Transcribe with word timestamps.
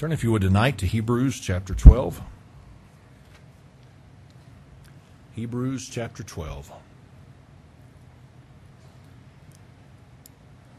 Turn, 0.00 0.12
if 0.12 0.24
you 0.24 0.32
would, 0.32 0.40
tonight 0.40 0.78
to 0.78 0.86
Hebrews 0.86 1.38
chapter 1.40 1.74
12. 1.74 2.22
Hebrews 5.32 5.90
chapter 5.90 6.22
12. 6.22 6.72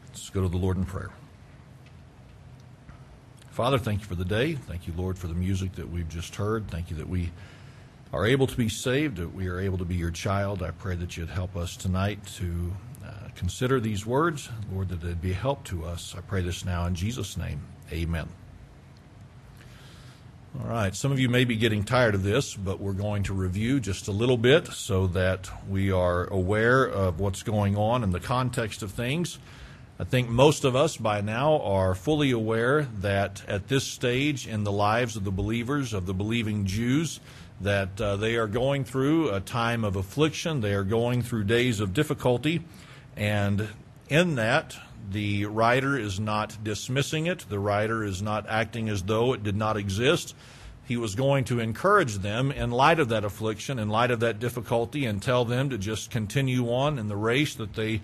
Let's 0.08 0.28
go 0.32 0.42
to 0.42 0.48
the 0.48 0.58
Lord 0.58 0.78
in 0.78 0.86
prayer. 0.86 1.12
Father, 3.52 3.78
thank 3.78 4.00
you 4.00 4.08
for 4.08 4.16
the 4.16 4.26
day. 4.26 4.56
Thank 4.56 4.88
you, 4.88 4.94
Lord, 4.98 5.20
for 5.20 5.28
the 5.28 5.36
music 5.36 5.74
that 5.74 5.88
we've 5.88 6.10
just 6.10 6.36
heard. 6.36 6.68
Thank 6.72 6.90
you 6.90 6.98
that 6.98 7.08
we 7.08 7.30
are 8.12 8.26
able 8.26 8.48
to 8.48 8.58
be 8.58 8.70
saved, 8.70 9.18
that 9.18 9.36
we 9.36 9.50
are 9.50 9.60
able 9.60 9.78
to 9.78 9.86
be 9.86 9.94
your 9.94 10.10
child. 10.10 10.64
I 10.64 10.72
pray 10.72 10.96
that 10.96 11.16
you'd 11.16 11.30
help 11.30 11.56
us 11.56 11.78
tonight 11.78 12.26
to 12.38 12.74
uh, 13.06 13.12
consider 13.36 13.80
these 13.80 14.04
words, 14.04 14.50
Lord, 14.74 14.90
that 14.90 15.04
it'd 15.04 15.22
be 15.22 15.30
a 15.30 15.36
help 15.36 15.64
to 15.66 15.86
us. 15.86 16.16
I 16.18 16.22
pray 16.22 16.42
this 16.42 16.66
now 16.66 16.88
in 16.88 16.96
Jesus' 16.96 17.38
name. 17.38 17.62
Amen. 17.92 18.28
All 20.60 20.68
right, 20.68 20.94
some 20.94 21.14
of 21.14 21.20
you 21.20 21.30
may 21.30 21.46
be 21.46 21.56
getting 21.56 21.86
tired 21.86 22.14
of 22.14 22.24
this, 22.24 22.56
but 22.56 22.82
we're 22.82 22.92
going 22.92 23.24
to 23.24 23.34
review 23.34 23.80
just 23.80 24.10
a 24.10 24.12
little 24.12 24.36
bit 24.36 24.68
so 24.68 25.08
that 25.08 25.50
we 25.70 25.94
are 25.94 26.26
aware 26.26 26.84
of 26.84 27.22
what's 27.22 27.42
going 27.42 27.78
on 27.78 28.04
in 28.04 28.12
the 28.12 28.20
context 28.20 28.84
of 28.84 28.92
things. 28.92 29.40
I 29.98 30.04
think 30.04 30.28
most 30.28 30.66
of 30.66 30.76
us 30.76 30.98
by 30.98 31.22
now 31.22 31.62
are 31.62 31.96
fully 31.96 32.32
aware 32.32 32.90
that 33.00 33.44
at 33.48 33.70
this 33.70 33.86
stage 33.86 34.46
in 34.46 34.66
the 34.66 34.74
lives 34.74 35.16
of 35.16 35.24
the 35.24 35.32
believers, 35.32 35.94
of 35.94 36.06
the 36.06 36.14
believing 36.14 36.66
Jews, 36.66 37.22
that 37.62 38.02
uh, 38.02 38.18
they 38.18 38.36
are 38.36 38.48
going 38.48 38.84
through 38.84 39.30
a 39.30 39.40
time 39.40 39.86
of 39.86 39.96
affliction, 39.96 40.60
they 40.60 40.74
are 40.74 40.84
going 40.84 41.22
through 41.22 41.46
days 41.46 41.80
of 41.80 41.94
difficulty, 41.94 42.62
and 43.16 43.70
in 44.10 44.36
that, 44.36 44.76
the 45.10 45.46
writer 45.46 45.98
is 45.98 46.20
not 46.20 46.64
dismissing 46.64 47.26
it. 47.28 47.46
The 47.50 47.60
writer 47.60 48.04
is 48.04 48.22
not 48.22 48.48
acting 48.48 48.90
as 48.90 49.04
though 49.04 49.34
it 49.34 49.44
did 49.44 49.56
not 49.56 49.78
exist. 49.78 50.36
He 50.86 50.98
was 50.98 51.16
going 51.16 51.46
to 51.46 51.60
encourage 51.60 52.18
them 52.18 52.52
in 52.52 52.72
light 52.72 53.00
of 53.00 53.10
that 53.10 53.24
affliction, 53.24 53.80
in 53.80 53.90
light 53.90 54.12
of 54.12 54.20
that 54.20 54.40
difficulty, 54.40 55.06
and 55.06 55.22
tell 55.22 55.46
them 55.46 55.70
to 55.70 55.78
just 55.78 56.12
continue 56.12 56.70
on 56.72 57.00
in 57.00 57.08
the 57.08 57.16
race 57.16 57.56
that 57.56 57.74
they 57.74 58.02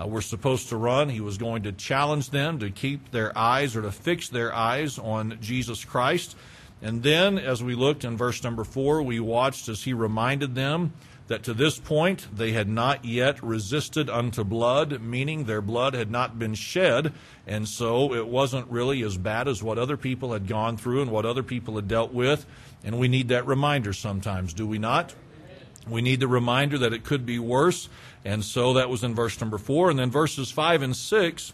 uh, 0.00 0.06
were 0.06 0.22
supposed 0.22 0.68
to 0.70 0.76
run. 0.76 1.08
He 1.08 1.20
was 1.20 1.38
going 1.38 1.64
to 1.64 1.72
challenge 1.72 2.30
them 2.30 2.58
to 2.60 2.70
keep 2.70 3.10
their 3.10 3.36
eyes 3.36 3.76
or 3.76 3.82
to 3.82 3.92
fix 3.92 4.28
their 4.28 4.54
eyes 4.54 4.98
on 4.98 5.38
Jesus 5.40 5.84
Christ. 5.84 6.36
And 6.82 7.02
then, 7.02 7.38
as 7.38 7.62
we 7.62 7.74
looked 7.74 8.04
in 8.04 8.16
verse 8.16 8.42
number 8.42 8.64
four, 8.64 9.02
we 9.02 9.20
watched 9.20 9.68
as 9.68 9.82
he 9.82 9.92
reminded 9.92 10.54
them 10.54 10.92
that 11.30 11.44
to 11.44 11.54
this 11.54 11.78
point 11.78 12.26
they 12.36 12.50
had 12.50 12.68
not 12.68 13.04
yet 13.04 13.40
resisted 13.40 14.10
unto 14.10 14.42
blood, 14.42 15.00
meaning 15.00 15.44
their 15.44 15.60
blood 15.60 15.94
had 15.94 16.10
not 16.10 16.40
been 16.40 16.54
shed, 16.54 17.12
and 17.46 17.68
so 17.68 18.12
it 18.12 18.26
wasn't 18.26 18.68
really 18.68 19.00
as 19.04 19.16
bad 19.16 19.46
as 19.46 19.62
what 19.62 19.78
other 19.78 19.96
people 19.96 20.32
had 20.32 20.48
gone 20.48 20.76
through 20.76 21.02
and 21.02 21.10
what 21.12 21.24
other 21.24 21.44
people 21.44 21.76
had 21.76 21.86
dealt 21.86 22.12
with. 22.12 22.44
And 22.82 22.98
we 22.98 23.06
need 23.06 23.28
that 23.28 23.46
reminder 23.46 23.92
sometimes, 23.92 24.52
do 24.52 24.66
we 24.66 24.78
not? 24.78 25.14
We 25.88 26.02
need 26.02 26.18
the 26.18 26.26
reminder 26.26 26.78
that 26.78 26.92
it 26.92 27.04
could 27.04 27.24
be 27.24 27.38
worse, 27.38 27.88
and 28.24 28.44
so 28.44 28.72
that 28.72 28.90
was 28.90 29.04
in 29.04 29.14
verse 29.14 29.40
number 29.40 29.58
four. 29.58 29.88
And 29.88 30.00
then 30.00 30.10
verses 30.10 30.50
five 30.50 30.82
and 30.82 30.96
six 30.96 31.52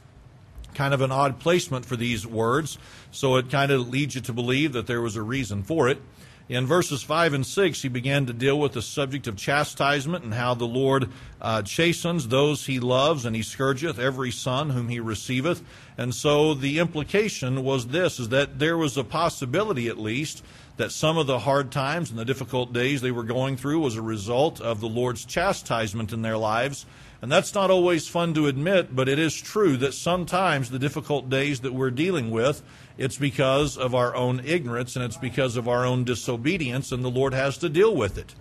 kind 0.73 0.95
of 0.95 1.03
an 1.03 1.13
odd 1.13 1.39
placement 1.39 1.85
for 1.85 1.97
these 1.97 2.27
words, 2.27 2.79
so 3.11 3.37
it 3.37 3.51
kind 3.51 3.71
of 3.71 3.91
leads 3.91 4.15
you 4.15 4.23
to 4.23 4.33
believe 4.33 4.73
that 4.73 4.87
there 4.87 5.03
was 5.03 5.17
a 5.17 5.23
reason 5.23 5.63
for 5.63 5.87
it. 5.87 6.01
In 6.49 6.65
verses 6.65 7.03
5 7.03 7.35
and 7.35 7.45
6, 7.45 7.83
he 7.83 7.89
began 7.89 8.27
to 8.27 8.33
deal 8.33 8.61
with 8.61 8.73
the 8.73 8.83
subject 8.83 9.27
of 9.27 9.37
chastisement 9.37 10.23
and 10.23 10.33
how 10.33 10.55
the 10.55 10.65
Lord 10.65 11.11
uh, 11.41 11.63
chastens 11.63 12.29
those 12.29 12.67
he 12.67 12.79
loves, 12.79 13.25
and 13.25 13.35
he 13.35 13.43
scourgeth 13.43 13.99
every 13.99 14.31
son 14.31 14.71
whom 14.71 14.89
he 14.89 15.01
receiveth. 15.01 15.61
And 15.99 16.15
so 16.15 16.55
the 16.55 16.79
implication 16.79 17.65
was 17.65 17.89
this 17.89 18.21
is 18.21 18.29
that 18.29 18.61
there 18.61 18.79
was 18.79 18.97
a 18.97 19.03
possibility, 19.03 19.89
at 19.89 19.99
least, 19.99 20.45
that 20.77 20.93
some 20.93 21.19
of 21.19 21.27
the 21.27 21.41
hard 21.41 21.73
times 21.73 22.11
and 22.11 22.19
the 22.19 22.25
difficult 22.25 22.73
days 22.73 23.01
they 23.01 23.11
were 23.11 23.25
going 23.25 23.57
through 23.57 23.81
was 23.81 23.97
a 23.97 24.03
result 24.03 24.61
of 24.61 24.81
the 24.81 24.89
Lord's 24.89 25.25
chastisement 25.25 26.13
in 26.13 26.23
their 26.23 26.39
lives. 26.39 26.87
And 27.23 27.33
that's 27.33 27.55
not 27.55 27.71
always 27.71 28.07
fun 28.07 28.35
to 28.35 28.47
admit, 28.47 28.95
but 28.95 29.09
it 29.09 29.19
is 29.19 29.35
true 29.35 29.77
that 29.79 29.95
sometimes 29.95 30.71
the 30.71 30.79
difficult 30.79 31.31
days 31.31 31.61
that 31.61 31.73
we're 31.73 31.91
dealing 31.91 32.31
with 32.31 32.63
it's 32.99 33.17
because 33.17 33.77
of 33.77 33.95
our 33.95 34.15
own 34.15 34.41
ignorance 34.45 34.97
and 34.97 35.05
it's 35.05 35.17
because 35.17 35.57
of 35.57 35.69
our 35.69 35.85
own 35.85 36.05
disobedience, 36.05 36.93
and 36.93 37.05
the 37.05 37.11
Lord 37.11 37.35
has 37.35 37.59
to 37.59 37.69
deal 37.69 37.95
with 37.95 38.17
it. 38.17 38.35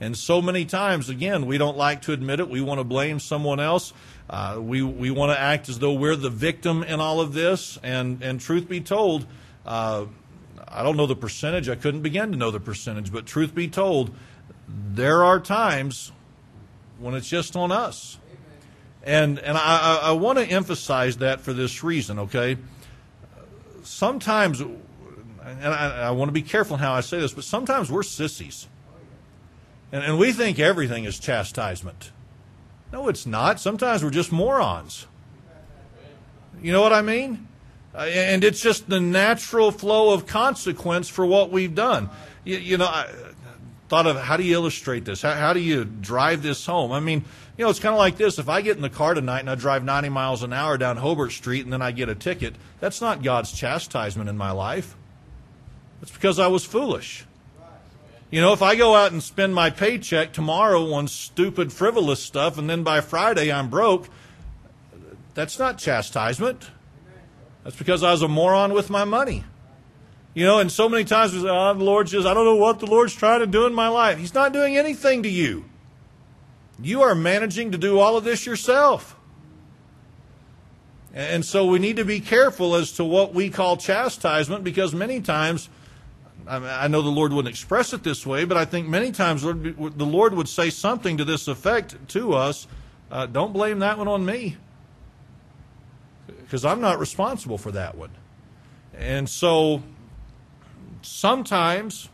And 0.00 0.16
so 0.16 0.40
many 0.40 0.64
times, 0.64 1.08
again, 1.08 1.46
we 1.46 1.58
don't 1.58 1.76
like 1.76 2.02
to 2.02 2.12
admit 2.12 2.40
it. 2.40 2.48
We 2.48 2.60
want 2.60 2.80
to 2.80 2.84
blame 2.84 3.20
someone 3.20 3.60
else. 3.60 3.92
Uh, 4.28 4.58
we 4.58 4.82
we 4.82 5.10
want 5.10 5.30
to 5.32 5.38
act 5.38 5.68
as 5.68 5.78
though 5.78 5.92
we're 5.92 6.16
the 6.16 6.30
victim 6.30 6.82
in 6.82 7.00
all 7.00 7.20
of 7.20 7.34
this. 7.34 7.78
And 7.82 8.22
and 8.22 8.40
truth 8.40 8.68
be 8.68 8.80
told, 8.80 9.26
uh, 9.66 10.06
I 10.66 10.82
don't 10.82 10.96
know 10.96 11.06
the 11.06 11.16
percentage. 11.16 11.68
I 11.68 11.74
couldn't 11.74 12.00
begin 12.00 12.32
to 12.32 12.38
know 12.38 12.50
the 12.50 12.60
percentage. 12.60 13.12
But 13.12 13.26
truth 13.26 13.54
be 13.54 13.68
told, 13.68 14.14
there 14.66 15.22
are 15.22 15.38
times 15.38 16.12
when 17.00 17.14
it's 17.14 17.28
just 17.28 17.56
on 17.56 17.72
us. 17.72 18.18
And 19.02 19.38
and 19.38 19.56
I, 19.56 20.00
I 20.02 20.12
want 20.12 20.38
to 20.38 20.44
emphasize 20.44 21.16
that 21.18 21.40
for 21.40 21.52
this 21.52 21.82
reason. 21.82 22.18
Okay 22.18 22.58
sometimes, 23.90 24.60
and 24.60 24.78
I, 25.44 26.08
I 26.08 26.10
want 26.12 26.28
to 26.28 26.32
be 26.32 26.42
careful 26.42 26.76
how 26.76 26.92
I 26.92 27.00
say 27.00 27.20
this, 27.20 27.32
but 27.32 27.44
sometimes 27.44 27.90
we're 27.90 28.02
sissies. 28.02 28.68
And, 29.92 30.04
and 30.04 30.18
we 30.18 30.32
think 30.32 30.58
everything 30.58 31.04
is 31.04 31.18
chastisement. 31.18 32.12
No, 32.92 33.08
it's 33.08 33.26
not. 33.26 33.60
Sometimes 33.60 34.02
we're 34.02 34.10
just 34.10 34.32
morons. 34.32 35.06
You 36.62 36.72
know 36.72 36.82
what 36.82 36.92
I 36.92 37.02
mean? 37.02 37.48
Uh, 37.94 37.98
and 37.98 38.44
it's 38.44 38.60
just 38.60 38.88
the 38.88 39.00
natural 39.00 39.72
flow 39.72 40.12
of 40.12 40.26
consequence 40.26 41.08
for 41.08 41.26
what 41.26 41.50
we've 41.50 41.74
done. 41.74 42.10
You, 42.44 42.58
you 42.58 42.78
know, 42.78 42.86
I 42.86 43.08
thought 43.90 44.06
of 44.06 44.16
how 44.16 44.36
do 44.36 44.44
you 44.44 44.54
illustrate 44.54 45.04
this? 45.04 45.20
How, 45.20 45.34
how 45.34 45.52
do 45.52 45.58
you 45.58 45.84
drive 45.84 46.42
this 46.42 46.64
home? 46.64 46.92
I 46.92 47.00
mean, 47.00 47.24
you 47.58 47.64
know, 47.64 47.70
it's 47.70 47.80
kind 47.80 47.92
of 47.92 47.98
like 47.98 48.16
this. 48.16 48.38
If 48.38 48.48
I 48.48 48.62
get 48.62 48.76
in 48.76 48.82
the 48.82 48.88
car 48.88 49.14
tonight 49.14 49.40
and 49.40 49.50
I 49.50 49.56
drive 49.56 49.82
90 49.82 50.08
miles 50.10 50.44
an 50.44 50.52
hour 50.52 50.78
down 50.78 50.96
Hobart 50.96 51.32
Street 51.32 51.64
and 51.64 51.72
then 51.72 51.82
I 51.82 51.90
get 51.90 52.08
a 52.08 52.14
ticket, 52.14 52.54
that's 52.78 53.00
not 53.00 53.24
God's 53.24 53.50
chastisement 53.50 54.30
in 54.30 54.38
my 54.38 54.52
life. 54.52 54.94
It's 56.02 56.12
because 56.12 56.38
I 56.38 56.46
was 56.46 56.64
foolish. 56.64 57.26
You 58.30 58.40
know, 58.40 58.52
if 58.52 58.62
I 58.62 58.76
go 58.76 58.94
out 58.94 59.10
and 59.10 59.20
spend 59.20 59.56
my 59.56 59.70
paycheck 59.70 60.32
tomorrow 60.32 60.92
on 60.92 61.08
stupid, 61.08 61.72
frivolous 61.72 62.22
stuff 62.22 62.58
and 62.58 62.70
then 62.70 62.84
by 62.84 63.00
Friday 63.00 63.50
I'm 63.50 63.68
broke, 63.68 64.08
that's 65.34 65.58
not 65.58 65.78
chastisement. 65.78 66.70
That's 67.64 67.76
because 67.76 68.04
I 68.04 68.12
was 68.12 68.22
a 68.22 68.28
moron 68.28 68.72
with 68.72 68.88
my 68.88 69.04
money. 69.04 69.44
You 70.32 70.44
know, 70.46 70.60
and 70.60 70.70
so 70.70 70.88
many 70.88 71.04
times 71.04 71.32
we 71.32 71.40
say, 71.40 71.48
oh, 71.48 71.74
the 71.74 71.84
Lord 71.84 72.08
says, 72.08 72.24
I 72.24 72.34
don't 72.34 72.44
know 72.44 72.56
what 72.56 72.78
the 72.78 72.86
Lord's 72.86 73.14
trying 73.14 73.40
to 73.40 73.46
do 73.46 73.66
in 73.66 73.74
my 73.74 73.88
life. 73.88 74.18
He's 74.18 74.34
not 74.34 74.52
doing 74.52 74.76
anything 74.76 75.24
to 75.24 75.28
you. 75.28 75.64
You 76.80 77.02
are 77.02 77.14
managing 77.14 77.72
to 77.72 77.78
do 77.78 77.98
all 77.98 78.16
of 78.16 78.24
this 78.24 78.46
yourself. 78.46 79.16
And 81.12 81.44
so 81.44 81.66
we 81.66 81.80
need 81.80 81.96
to 81.96 82.04
be 82.04 82.20
careful 82.20 82.76
as 82.76 82.92
to 82.92 83.04
what 83.04 83.34
we 83.34 83.50
call 83.50 83.76
chastisement 83.76 84.62
because 84.62 84.94
many 84.94 85.20
times, 85.20 85.68
I 86.46 86.86
know 86.86 87.02
the 87.02 87.08
Lord 87.08 87.32
wouldn't 87.32 87.52
express 87.52 87.92
it 87.92 88.04
this 88.04 88.24
way, 88.24 88.44
but 88.44 88.56
I 88.56 88.64
think 88.64 88.88
many 88.88 89.10
times 89.10 89.42
the 89.42 90.06
Lord 90.06 90.34
would 90.34 90.48
say 90.48 90.70
something 90.70 91.16
to 91.16 91.24
this 91.24 91.48
effect 91.48 91.96
to 92.10 92.34
us 92.34 92.68
uh, 93.10 93.26
don't 93.26 93.52
blame 93.52 93.80
that 93.80 93.98
one 93.98 94.06
on 94.06 94.24
me 94.24 94.56
because 96.42 96.64
I'm 96.64 96.80
not 96.80 96.98
responsible 97.00 97.58
for 97.58 97.72
that 97.72 97.96
one. 97.96 98.10
And 98.94 99.28
so 99.28 99.82
sometimes 101.02 102.08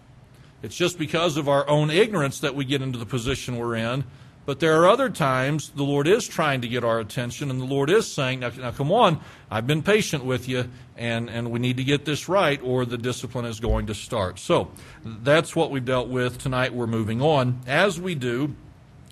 it's 0.62 0.76
just 0.76 0.98
because 0.98 1.36
of 1.36 1.48
our 1.48 1.68
own 1.68 1.90
ignorance 1.90 2.40
that 2.40 2.54
we 2.54 2.64
get 2.64 2.82
into 2.82 2.98
the 2.98 3.06
position 3.06 3.58
we're 3.58 3.76
in. 3.76 4.04
But 4.46 4.60
there 4.60 4.80
are 4.80 4.88
other 4.88 5.10
times 5.10 5.70
the 5.70 5.82
Lord 5.82 6.06
is 6.06 6.26
trying 6.26 6.60
to 6.60 6.68
get 6.68 6.84
our 6.84 7.00
attention, 7.00 7.50
and 7.50 7.60
the 7.60 7.64
Lord 7.64 7.90
is 7.90 8.06
saying, 8.06 8.40
now, 8.40 8.50
now 8.50 8.70
come 8.70 8.92
on, 8.92 9.20
I've 9.50 9.66
been 9.66 9.82
patient 9.82 10.24
with 10.24 10.48
you, 10.48 10.70
and, 10.96 11.28
and 11.28 11.50
we 11.50 11.58
need 11.58 11.78
to 11.78 11.84
get 11.84 12.04
this 12.04 12.28
right, 12.28 12.60
or 12.62 12.84
the 12.84 12.96
discipline 12.96 13.44
is 13.44 13.58
going 13.58 13.86
to 13.86 13.94
start. 13.94 14.38
So 14.38 14.70
that's 15.04 15.56
what 15.56 15.72
we've 15.72 15.84
dealt 15.84 16.08
with 16.08 16.38
tonight. 16.38 16.72
We're 16.72 16.86
moving 16.86 17.20
on. 17.20 17.60
As 17.66 18.00
we 18.00 18.14
do, 18.14 18.54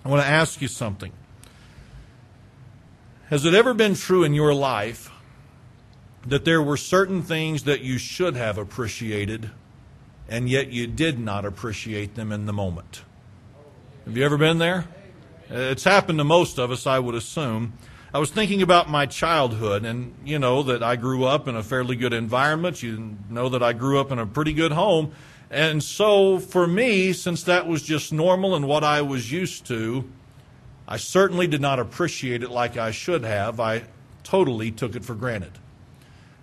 I 0.04 0.08
want 0.08 0.22
to 0.22 0.28
ask 0.28 0.62
you 0.62 0.68
something. 0.68 1.12
Has 3.28 3.44
it 3.44 3.54
ever 3.54 3.74
been 3.74 3.96
true 3.96 4.22
in 4.22 4.34
your 4.34 4.54
life 4.54 5.10
that 6.26 6.44
there 6.44 6.62
were 6.62 6.76
certain 6.76 7.22
things 7.22 7.64
that 7.64 7.80
you 7.80 7.98
should 7.98 8.36
have 8.36 8.56
appreciated, 8.56 9.50
and 10.28 10.48
yet 10.48 10.70
you 10.70 10.86
did 10.86 11.18
not 11.18 11.44
appreciate 11.44 12.14
them 12.14 12.32
in 12.32 12.46
the 12.46 12.52
moment? 12.52 13.02
Have 14.04 14.16
you 14.16 14.24
ever 14.24 14.36
been 14.36 14.58
there? 14.58 14.86
It's 15.50 15.84
happened 15.84 16.18
to 16.18 16.24
most 16.24 16.58
of 16.58 16.70
us, 16.70 16.86
I 16.86 16.98
would 16.98 17.14
assume. 17.14 17.74
I 18.12 18.18
was 18.18 18.30
thinking 18.30 18.62
about 18.62 18.88
my 18.88 19.06
childhood, 19.06 19.84
and 19.84 20.14
you 20.24 20.38
know 20.38 20.62
that 20.62 20.82
I 20.82 20.96
grew 20.96 21.24
up 21.24 21.48
in 21.48 21.56
a 21.56 21.62
fairly 21.62 21.96
good 21.96 22.12
environment. 22.12 22.82
You 22.82 23.16
know 23.28 23.48
that 23.48 23.62
I 23.62 23.72
grew 23.72 23.98
up 23.98 24.12
in 24.12 24.18
a 24.18 24.26
pretty 24.26 24.52
good 24.52 24.72
home. 24.72 25.12
And 25.50 25.82
so 25.82 26.38
for 26.38 26.66
me, 26.66 27.12
since 27.12 27.42
that 27.44 27.66
was 27.66 27.82
just 27.82 28.12
normal 28.12 28.54
and 28.54 28.66
what 28.66 28.84
I 28.84 29.02
was 29.02 29.30
used 29.32 29.66
to, 29.66 30.08
I 30.86 30.96
certainly 30.96 31.46
did 31.46 31.60
not 31.60 31.78
appreciate 31.78 32.42
it 32.42 32.50
like 32.50 32.76
I 32.76 32.90
should 32.90 33.24
have. 33.24 33.58
I 33.58 33.84
totally 34.22 34.70
took 34.70 34.94
it 34.94 35.04
for 35.04 35.14
granted. 35.14 35.52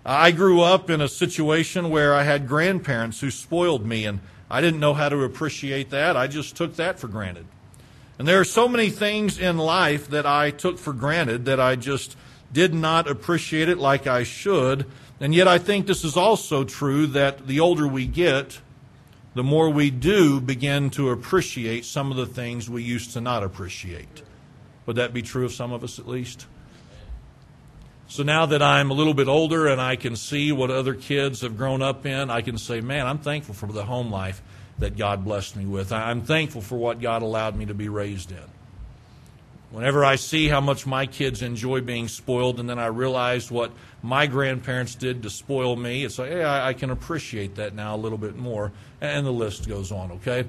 I 0.04 0.32
grew 0.32 0.60
up 0.60 0.90
in 0.90 1.00
a 1.00 1.08
situation 1.08 1.88
where 1.90 2.14
I 2.14 2.24
had 2.24 2.48
grandparents 2.48 3.20
who 3.20 3.30
spoiled 3.30 3.86
me, 3.86 4.04
and 4.04 4.20
I 4.50 4.60
didn't 4.60 4.80
know 4.80 4.94
how 4.94 5.08
to 5.08 5.22
appreciate 5.22 5.90
that. 5.90 6.16
I 6.16 6.26
just 6.26 6.56
took 6.56 6.76
that 6.76 6.98
for 6.98 7.08
granted. 7.08 7.46
And 8.18 8.26
there 8.26 8.40
are 8.40 8.44
so 8.44 8.68
many 8.68 8.90
things 8.90 9.38
in 9.38 9.58
life 9.58 10.08
that 10.10 10.26
I 10.26 10.50
took 10.50 10.78
for 10.78 10.92
granted 10.92 11.44
that 11.44 11.60
I 11.60 11.76
just 11.76 12.16
did 12.52 12.74
not 12.74 13.08
appreciate 13.08 13.68
it 13.68 13.78
like 13.78 14.06
I 14.06 14.24
should. 14.24 14.86
And 15.20 15.34
yet, 15.34 15.46
I 15.46 15.58
think 15.58 15.86
this 15.86 16.04
is 16.04 16.16
also 16.16 16.64
true 16.64 17.06
that 17.08 17.46
the 17.46 17.60
older 17.60 17.86
we 17.86 18.06
get, 18.06 18.60
the 19.34 19.42
more 19.42 19.70
we 19.70 19.90
do 19.90 20.40
begin 20.40 20.90
to 20.90 21.10
appreciate 21.10 21.84
some 21.84 22.10
of 22.10 22.16
the 22.16 22.26
things 22.26 22.68
we 22.68 22.82
used 22.82 23.12
to 23.12 23.20
not 23.20 23.42
appreciate. 23.42 24.22
Would 24.86 24.96
that 24.96 25.14
be 25.14 25.22
true 25.22 25.44
of 25.44 25.52
some 25.52 25.72
of 25.72 25.84
us 25.84 25.98
at 25.98 26.08
least? 26.08 26.46
So 28.12 28.22
now 28.22 28.44
that 28.44 28.60
I'm 28.60 28.90
a 28.90 28.92
little 28.92 29.14
bit 29.14 29.26
older 29.26 29.68
and 29.68 29.80
I 29.80 29.96
can 29.96 30.16
see 30.16 30.52
what 30.52 30.70
other 30.70 30.92
kids 30.92 31.40
have 31.40 31.56
grown 31.56 31.80
up 31.80 32.04
in, 32.04 32.28
I 32.28 32.42
can 32.42 32.58
say, 32.58 32.82
man, 32.82 33.06
I'm 33.06 33.16
thankful 33.16 33.54
for 33.54 33.72
the 33.72 33.86
home 33.86 34.10
life 34.10 34.42
that 34.80 34.98
God 34.98 35.24
blessed 35.24 35.56
me 35.56 35.64
with. 35.64 35.92
I'm 35.92 36.20
thankful 36.20 36.60
for 36.60 36.76
what 36.76 37.00
God 37.00 37.22
allowed 37.22 37.56
me 37.56 37.64
to 37.64 37.72
be 37.72 37.88
raised 37.88 38.30
in. 38.30 38.44
Whenever 39.70 40.04
I 40.04 40.16
see 40.16 40.48
how 40.48 40.60
much 40.60 40.86
my 40.86 41.06
kids 41.06 41.40
enjoy 41.40 41.80
being 41.80 42.06
spoiled, 42.06 42.60
and 42.60 42.68
then 42.68 42.78
I 42.78 42.88
realize 42.88 43.50
what 43.50 43.72
my 44.02 44.26
grandparents 44.26 44.94
did 44.94 45.22
to 45.22 45.30
spoil 45.30 45.74
me, 45.74 46.04
it's 46.04 46.18
like, 46.18 46.32
hey, 46.32 46.44
I, 46.44 46.74
can 46.74 46.90
appreciate 46.90 47.54
that 47.54 47.74
now 47.74 47.94
a 47.94 47.96
little 47.96 48.18
bit 48.18 48.36
more. 48.36 48.72
And 49.00 49.24
the 49.24 49.32
list 49.32 49.66
goes 49.66 49.90
on, 49.90 50.12
okay? 50.12 50.44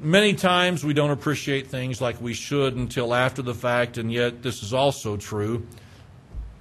Many 0.00 0.34
times 0.34 0.82
we 0.82 0.92
don't 0.92 1.12
appreciate 1.12 1.68
things 1.68 2.00
like 2.00 2.20
we 2.20 2.34
should 2.34 2.74
until 2.74 3.14
after 3.14 3.42
the 3.42 3.54
fact, 3.54 3.96
and 3.96 4.12
yet 4.12 4.42
this 4.42 4.64
is 4.64 4.74
also 4.74 5.16
true 5.16 5.64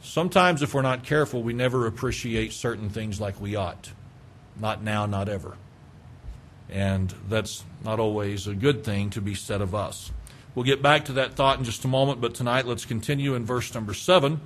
Sometimes, 0.06 0.62
if 0.62 0.74
we're 0.74 0.84
not 0.84 1.04
careful, 1.04 1.42
we 1.42 1.54
never 1.54 1.88
appreciate 1.88 2.54
certain 2.54 2.90
things 2.90 3.20
like 3.20 3.42
we 3.42 3.56
ought. 3.56 3.92
Not 4.60 4.84
now, 4.84 5.06
not 5.06 5.28
ever. 5.28 5.58
And 6.70 7.14
that's 7.28 7.64
not 7.84 8.00
always 8.00 8.48
a 8.48 8.54
good 8.54 8.84
thing 8.84 9.10
to 9.12 9.22
be 9.22 9.36
said 9.36 9.62
of 9.62 9.74
us. 9.74 10.12
We'll 10.54 10.64
get 10.64 10.82
back 10.82 11.06
to 11.06 11.14
that 11.14 11.34
thought 11.34 11.58
in 11.58 11.66
just 11.66 11.84
a 11.84 11.88
moment, 11.88 12.22
but 12.22 12.34
tonight 12.34 12.66
let's 12.66 12.86
continue 12.86 13.36
in 13.36 13.46
verse 13.46 13.74
number 13.74 13.94
7. 13.94 14.40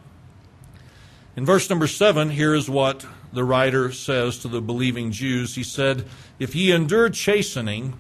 In 1.36 1.46
verse 1.46 1.70
number 1.70 1.88
7, 1.88 2.32
here 2.32 2.56
is 2.56 2.70
what 2.70 3.06
the 3.32 3.44
writer 3.44 3.92
says 3.92 4.40
to 4.40 4.48
the 4.48 4.62
believing 4.62 5.12
Jews. 5.12 5.56
He 5.56 5.64
said, 5.64 6.06
If 6.40 6.56
ye 6.56 6.72
endure 6.72 7.10
chastening, 7.10 7.94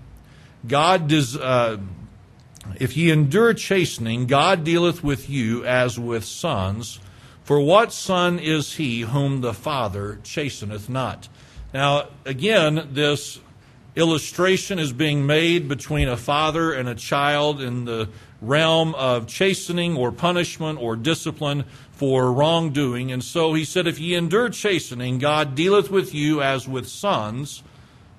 God 0.68 1.08
does. 1.08 1.38
Uh, 1.38 1.78
if 2.80 2.98
ye 2.98 3.12
endure 3.12 3.54
chastening, 3.54 4.28
God 4.28 4.64
dealeth 4.64 5.04
with 5.04 5.30
you 5.30 5.66
as 5.66 6.00
with 6.00 6.26
sons. 6.26 7.00
For 7.50 7.60
what 7.60 7.92
son 7.92 8.38
is 8.38 8.75
he 8.75 9.01
whom 9.01 9.42
the 9.42 9.56
Father 9.56 10.19
chasteneth 10.24 10.88
not? 10.88 11.28
Now, 11.74 12.10
again, 12.24 12.90
this 12.92 13.40
illustration 13.96 14.78
is 14.78 14.94
being 14.94 15.25
made 15.25 15.68
between 15.68 16.10
a 16.10 16.16
father 16.16 16.72
and 16.72 16.88
a 16.88 16.94
child 16.94 17.60
in 17.60 17.86
the 17.86 18.10
realm 18.40 18.94
of 18.94 19.25
chastening 19.25 19.98
or 19.98 20.12
punishment 20.12 20.78
or 20.80 20.96
discipline 20.96 21.66
for 21.92 22.31
wrongdoing. 22.31 23.12
And 23.12 23.24
so 23.24 23.56
he 23.56 23.66
said, 23.66 23.88
If 23.88 24.00
ye 24.00 24.13
endure 24.13 24.50
chastening, 24.50 25.18
God 25.18 25.56
dealeth 25.56 25.90
with 25.90 26.13
you 26.13 26.44
as 26.44 26.68
with 26.68 26.88
sons. 26.88 27.63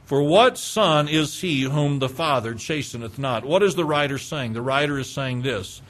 For 0.07 0.25
what 0.25 0.59
son 0.59 1.07
is 1.07 1.41
he 1.41 1.63
whom 1.63 2.01
the 2.01 2.09
Father 2.09 2.55
chasteneth 2.55 3.17
not? 3.17 3.45
What 3.45 3.63
is 3.63 3.77
the 3.77 3.85
writer 3.85 4.19
saying? 4.19 4.55
The 4.55 4.61
writer 4.61 4.99
is 4.99 5.09
saying 5.09 5.43
this 5.43 5.83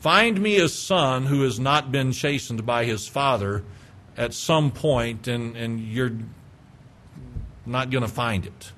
Find 0.00 0.40
me 0.40 0.56
a 0.56 0.68
son 0.68 1.26
who 1.26 1.42
has 1.42 1.60
not 1.60 1.92
been 1.92 2.12
chastened 2.12 2.64
by 2.64 2.86
his 2.86 3.06
father 3.06 3.62
at 4.16 4.32
some 4.32 4.70
point, 4.70 5.28
and, 5.28 5.56
and 5.56 5.78
you're 5.78 6.12
not 7.66 7.90
going 7.90 8.02
to 8.02 8.08
find 8.08 8.46
it. 8.46 8.72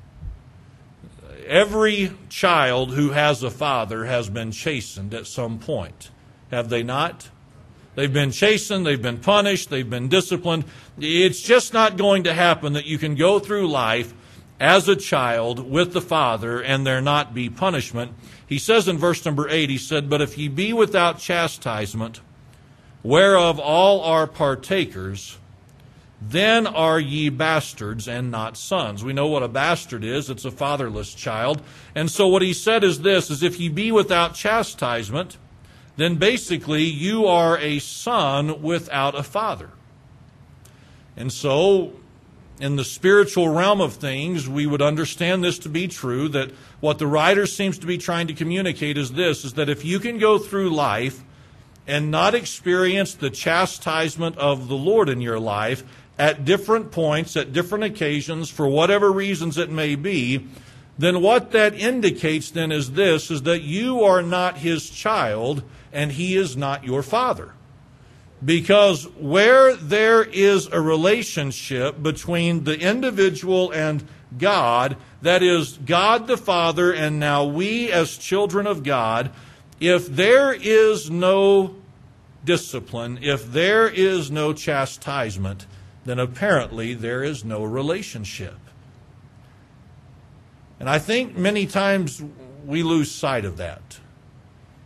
Every 1.47 2.13
child 2.29 2.93
who 2.93 3.11
has 3.11 3.43
a 3.43 3.51
father 3.51 4.05
has 4.05 4.29
been 4.29 4.51
chastened 4.51 5.15
at 5.15 5.27
some 5.27 5.59
point. 5.59 6.11
Have 6.51 6.69
they 6.69 6.83
not? 6.83 7.31
They've 7.95 8.13
been 8.13 8.33
chastened, 8.33 8.85
they've 8.85 9.01
been 9.01 9.19
punished, 9.19 9.71
they've 9.71 9.89
been 9.89 10.09
disciplined. 10.09 10.65
It's 10.99 11.41
just 11.41 11.73
not 11.73 11.97
going 11.97 12.25
to 12.25 12.35
happen 12.35 12.73
that 12.73 12.87
you 12.87 12.99
can 12.99 13.15
go 13.15 13.39
through 13.39 13.69
life 13.69 14.13
as 14.63 14.89
a 14.89 14.95
child 14.95 15.59
with 15.59 15.93
the 15.93 16.01
father 16.01 16.63
and 16.63 16.87
there 16.87 17.01
not 17.01 17.35
be 17.35 17.51
punishment. 17.51 18.13
He 18.47 18.59
says 18.59 18.87
in 18.87 18.97
verse 18.97 19.25
number 19.25 19.49
8, 19.49 19.69
he 19.69 19.77
said, 19.77 20.09
But 20.09 20.23
if 20.23 20.39
ye 20.39 20.47
be 20.47 20.73
without 20.73 21.19
chastisement, 21.19 22.21
whereof 23.03 23.59
all 23.59 24.03
are 24.03 24.29
partakers, 24.29 25.37
then 26.21 26.65
are 26.69 27.01
ye 27.01 27.29
bastards 27.29 28.07
and 28.07 28.31
not 28.31 28.57
sons. 28.57 29.03
We 29.03 29.13
know 29.13 29.27
what 29.27 29.43
a 29.43 29.49
bastard 29.49 30.05
is. 30.05 30.31
It's 30.31 30.45
a 30.45 30.53
fatherless 30.53 31.13
child. 31.13 31.61
And 31.97 32.09
so 32.09 32.29
what 32.29 32.43
he 32.43 32.53
said 32.53 32.85
is 32.85 33.01
this, 33.01 33.31
is 33.31 33.43
if 33.43 33.59
ye 33.59 33.69
be 33.69 33.91
without 33.91 34.37
chastisement, 34.37 35.39
then 35.97 36.15
basically 36.15 36.85
you 36.85 37.27
are 37.27 37.59
a 37.59 37.81
son 37.81 38.63
without 38.63 39.19
a 39.19 39.25
father. 39.25 39.71
And 41.17 41.33
so 41.33 41.95
in 42.63 42.77
the 42.77 42.85
spiritual 42.85 43.49
realm 43.49 43.81
of 43.81 43.95
things, 43.95 44.49
we 44.49 44.67
would 44.67 44.81
understand 44.81 45.43
this 45.43 45.59
to 45.59 45.69
be 45.69 45.89
true 45.89 46.29
that 46.29 46.53
what 46.79 47.01
the 47.01 47.07
writer 47.09 47.45
seems 47.45 47.77
to 47.77 47.89
be 47.89 47.99
trying 47.99 48.29
to 48.29 48.35
communicate 48.35 48.97
is 48.97 49.11
this 49.11 49.45
is 49.45 49.55
that 49.55 49.69
if 49.69 49.85
you 49.85 49.99
can 49.99 50.17
go 50.17 50.39
through 50.39 50.71
life 50.71 51.25
and 51.89 52.09
not 52.09 52.37
experience 52.37 53.15
the 53.15 53.31
chastisement 53.31 54.39
of 54.39 54.69
the 54.69 54.77
Lord 54.77 55.09
in 55.09 55.21
your 55.21 55.41
life 55.41 55.83
at 56.17 56.45
different 56.45 56.93
points, 56.93 57.37
at 57.37 57.53
different 57.53 57.83
occasions, 57.83 58.49
for 58.49 58.69
whatever 58.69 59.11
reasons 59.11 59.59
it 59.59 59.69
may 59.69 59.97
be, 59.97 60.47
then 60.97 61.21
what 61.21 61.51
that 61.51 61.75
indicates 61.75 62.53
then 62.53 62.71
is 62.71 62.93
this 62.93 63.29
is 63.29 63.43
that 63.43 63.63
you 63.63 64.05
are 64.05 64.23
not 64.23 64.59
his 64.59 64.89
child 64.89 65.65
and 65.93 66.13
he 66.13 66.37
is 66.37 66.57
not 66.57 66.85
your 66.85 67.03
father. 67.03 67.55
Because 68.45 69.05
where 69.17 69.77
there 69.77 70.23
is 70.23 70.67
a 70.67 70.81
relationship 70.81 72.03
between 72.03 72.65
the 72.65 72.79
individual 72.79 73.71
and 73.71 74.07
God, 74.37 74.97
that 75.21 75.43
is, 75.43 75.79
God 75.79 76.27
the 76.27 76.37
Father, 76.37 76.93
and 76.93 77.21
now 77.21 77.45
we 77.45 77.93
as 77.93 78.17
children 78.17 78.67
of 78.67 78.83
God, 78.83 79.31
if 79.79 80.07
there 80.07 80.53
is 80.53 81.11
no 81.11 81.77
discipline, 82.45 83.19
if 83.23 83.53
there 83.53 83.89
is 83.89 84.31
no 84.31 84.53
chastisement, 84.53 85.67
then 86.05 86.19
apparently 86.19 86.95
there 86.95 87.23
is 87.23 87.45
no 87.45 87.63
relationship. 87.63 88.57
And 90.81 90.91
I 90.91 90.99
think 90.99 91.37
many 91.37 91.67
times 91.67 92.23
we 92.67 92.83
lose 92.83 93.11
sight 93.11 93.45
of 93.45 93.57
that. 93.59 94.01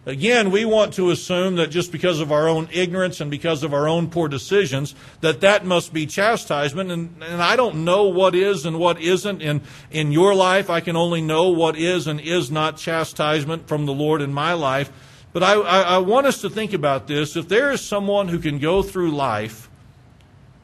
Again, 0.07 0.53
we 0.53 0.65
want 0.65 0.95
to 0.95 1.11
assume 1.11 1.57
that 1.57 1.73
just 1.73 1.91
because 1.91 2.21
of 2.21 2.31
our 2.31 2.49
own 2.49 2.69
ignorance 2.73 3.21
and 3.21 3.29
because 3.29 3.65
of 3.65 3.75
our 3.75 3.89
own 3.89 4.09
poor 4.09 4.29
decisions, 4.29 4.95
that 5.21 5.41
that 5.41 5.67
must 5.67 5.93
be 5.93 6.07
chastisement. 6.07 6.93
And, 6.93 7.21
and 7.21 7.43
I 7.43 7.57
don't 7.57 7.85
know 7.85 8.05
what 8.05 8.37
is 8.37 8.65
and 8.65 8.79
what 8.79 9.01
isn't 9.01 9.43
in, 9.43 9.63
in 9.91 10.13
your 10.13 10.33
life. 10.33 10.71
I 10.71 10.79
can 10.79 10.95
only 10.95 11.23
know 11.23 11.51
what 11.51 11.77
is 11.77 12.07
and 12.07 12.21
is 12.21 12.53
not 12.53 12.77
chastisement 12.77 13.67
from 13.67 13.87
the 13.87 13.93
Lord 13.93 14.23
in 14.23 14.33
my 14.33 14.53
life. 14.53 14.93
But 15.33 15.43
I, 15.43 15.55
I, 15.55 15.81
I 15.81 15.99
want 15.99 16.29
us 16.29 16.41
to 16.43 16.51
think 16.51 16.73
about 16.73 17.09
this. 17.09 17.35
If 17.35 17.49
there 17.49 17.73
is 17.73 17.81
someone 17.81 18.29
who 18.29 18.39
can 18.39 18.61
go 18.61 18.85
through 18.85 19.11
life 19.11 19.69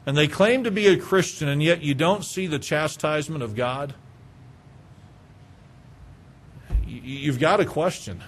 and 0.05 0.15
they 0.15 0.29
claim 0.29 0.63
to 0.63 0.71
be 0.71 0.87
a 0.87 0.97
Christian 0.97 1.49
and 1.49 1.61
yet 1.61 1.81
you 1.81 1.93
don't 1.93 2.23
see 2.23 2.47
the 2.47 2.59
chastisement 2.59 3.43
of 3.43 3.55
God, 3.55 3.93
you've 6.85 7.41
got 7.41 7.59
a 7.59 7.65
question. 7.65 8.23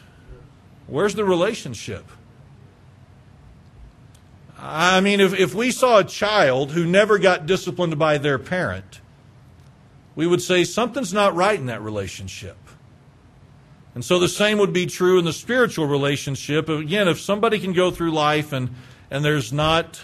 Where's 0.88 1.16
the 1.16 1.26
relationship? 1.26 2.06
I 4.58 5.02
mean, 5.02 5.20
if, 5.20 5.34
if 5.34 5.54
we 5.54 5.72
saw 5.72 6.00
a 6.00 6.04
child 6.04 6.72
who 6.72 6.86
never 6.86 7.20
got 7.20 7.46
disciplined 7.46 8.00
by 8.00 8.18
their 8.18 8.40
parent, 8.40 9.02
we 10.16 10.26
would 10.26 10.42
say 10.42 10.64
something's 10.64 11.14
not 11.14 11.36
right 11.36 11.60
in 11.60 11.66
that 11.68 11.82
relationship. 11.82 12.58
And 13.94 14.04
so 14.04 14.20
the 14.20 14.28
same 14.28 14.58
would 14.58 14.74
be 14.74 14.86
true 14.86 15.20
in 15.20 15.26
the 15.26 15.34
spiritual 15.34 15.88
relationship. 15.88 16.68
Again, 16.68 17.08
if 17.08 17.20
somebody 17.20 17.60
can 17.60 17.74
go 17.74 17.92
through 17.92 18.12
life 18.12 18.52
and, 18.52 18.76
and 19.10 19.24
there's 19.24 19.54
not 19.54 20.02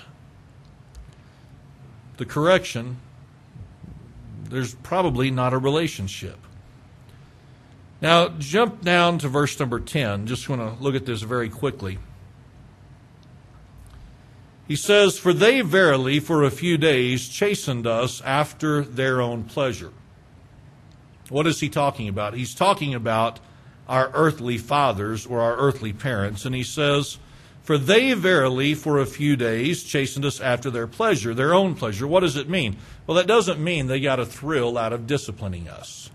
the 2.18 2.26
correction, 2.26 2.98
there's 4.50 4.76
probably 4.76 5.32
not 5.32 5.54
a 5.54 5.58
relationship. 5.58 6.38
Now, 8.02 8.30
jump 8.30 8.82
down 8.82 9.20
to 9.20 9.28
verse 9.28 9.60
number 9.60 9.80
10. 9.80 10.26
Just 10.26 10.50
want 10.50 10.62
to 10.62 10.84
look 10.84 10.96
at 10.96 11.06
this 11.06 11.22
very 11.22 11.50
quickly. 11.50 12.00
He 14.68 14.76
says, 14.76 15.20
For 15.20 15.34
they 15.34 15.62
verily 15.62 16.20
for 16.20 16.44
a 16.44 16.50
few 16.50 16.78
days 16.78 17.30
chastened 17.30 17.86
us 17.86 18.20
after 18.22 18.84
their 18.84 19.22
own 19.22 19.44
pleasure. 19.44 19.92
What 21.30 21.46
is 21.46 21.60
he 21.60 21.70
talking 21.70 22.08
about? 22.08 22.34
He's 22.34 22.56
talking 22.56 22.96
about 22.96 23.40
our 23.88 24.10
earthly 24.14 24.58
fathers 24.58 25.26
or 25.26 25.42
our 25.42 25.58
earthly 25.58 25.94
parents. 25.94 26.46
And 26.46 26.56
he 26.56 26.64
says, 26.64 27.20
For 27.62 27.78
they 27.78 28.14
verily 28.14 28.74
for 28.74 28.98
a 28.98 29.06
few 29.06 29.36
days 29.36 29.84
chastened 29.84 30.26
us 30.26 30.40
after 30.40 30.72
their 30.72 30.88
pleasure, 30.88 31.34
their 31.34 31.54
own 31.54 31.76
pleasure. 31.76 32.08
What 32.08 32.22
does 32.22 32.36
it 32.36 32.50
mean? 32.50 32.78
Well, 33.06 33.18
that 33.18 33.28
doesn't 33.28 33.64
mean 33.64 33.88
they 33.88 34.00
got 34.00 34.20
a 34.20 34.26
thrill 34.26 34.78
out 34.78 34.94
of 34.94 35.06
disciplining 35.06 35.70
us. 35.70 36.10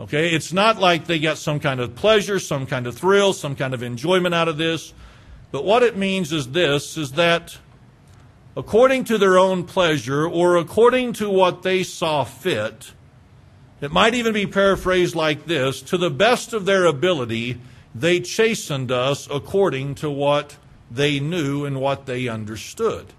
Okay? 0.00 0.30
It's 0.30 0.52
not 0.52 0.78
like 0.78 1.06
they 1.06 1.18
got 1.18 1.38
some 1.38 1.60
kind 1.60 1.80
of 1.80 1.94
pleasure, 1.94 2.38
some 2.38 2.66
kind 2.66 2.86
of 2.86 2.96
thrill, 2.96 3.32
some 3.32 3.56
kind 3.56 3.74
of 3.74 3.82
enjoyment 3.82 4.34
out 4.34 4.48
of 4.48 4.58
this. 4.58 4.92
But 5.52 5.64
what 5.64 5.82
it 5.82 5.96
means 5.96 6.32
is 6.32 6.48
this 6.48 6.96
is 6.96 7.12
that 7.12 7.58
according 8.56 9.04
to 9.04 9.18
their 9.18 9.38
own 9.38 9.64
pleasure 9.64 10.26
or 10.26 10.56
according 10.56 11.12
to 11.14 11.30
what 11.30 11.62
they 11.62 11.82
saw 11.82 12.24
fit, 12.24 12.92
it 13.80 13.92
might 13.92 14.14
even 14.14 14.32
be 14.32 14.46
paraphrased 14.46 15.14
like 15.14 15.46
this 15.46 15.82
to 15.82 15.98
the 15.98 16.10
best 16.10 16.52
of 16.52 16.64
their 16.64 16.86
ability, 16.86 17.60
they 17.94 18.20
chastened 18.20 18.90
us 18.90 19.28
according 19.30 19.94
to 19.96 20.10
what 20.10 20.56
they 20.90 21.20
knew 21.20 21.64
and 21.64 21.80
what 21.80 22.06
they 22.06 22.28
understood. 22.28 23.12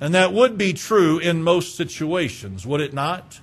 And 0.00 0.14
that 0.14 0.32
would 0.32 0.58
be 0.58 0.72
true 0.72 1.18
in 1.18 1.42
most 1.42 1.76
situations, 1.76 2.66
would 2.66 2.80
it 2.80 2.92
not? 2.92 3.40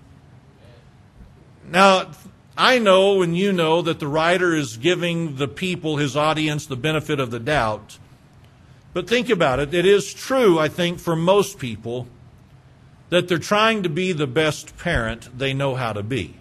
Now, 1.72 2.12
I 2.58 2.80
know 2.80 3.22
and 3.22 3.38
you 3.38 3.54
know 3.54 3.82
that 3.82 4.00
the 4.00 4.08
writer 4.08 4.54
is 4.54 4.78
giving 4.78 5.38
the 5.38 5.48
people, 5.48 5.98
his 5.98 6.18
audience, 6.18 6.66
the 6.66 6.76
benefit 6.76 7.20
of 7.20 7.32
the 7.32 7.40
doubt. 7.40 7.98
But 8.94 9.08
think 9.08 9.30
about 9.30 9.60
it. 9.60 9.74
It 9.74 9.86
is 9.86 10.14
true, 10.14 10.60
I 10.60 10.68
think, 10.68 11.00
for 11.00 11.16
most 11.16 11.60
people 11.60 12.08
that 13.10 13.28
they're 13.28 13.38
trying 13.38 13.84
to 13.84 13.90
be 13.90 14.12
the 14.12 14.28
best 14.28 14.78
parent 14.78 15.38
they 15.38 15.54
know 15.54 15.76
how 15.76 15.94
to 15.94 16.04
be. 16.04 16.36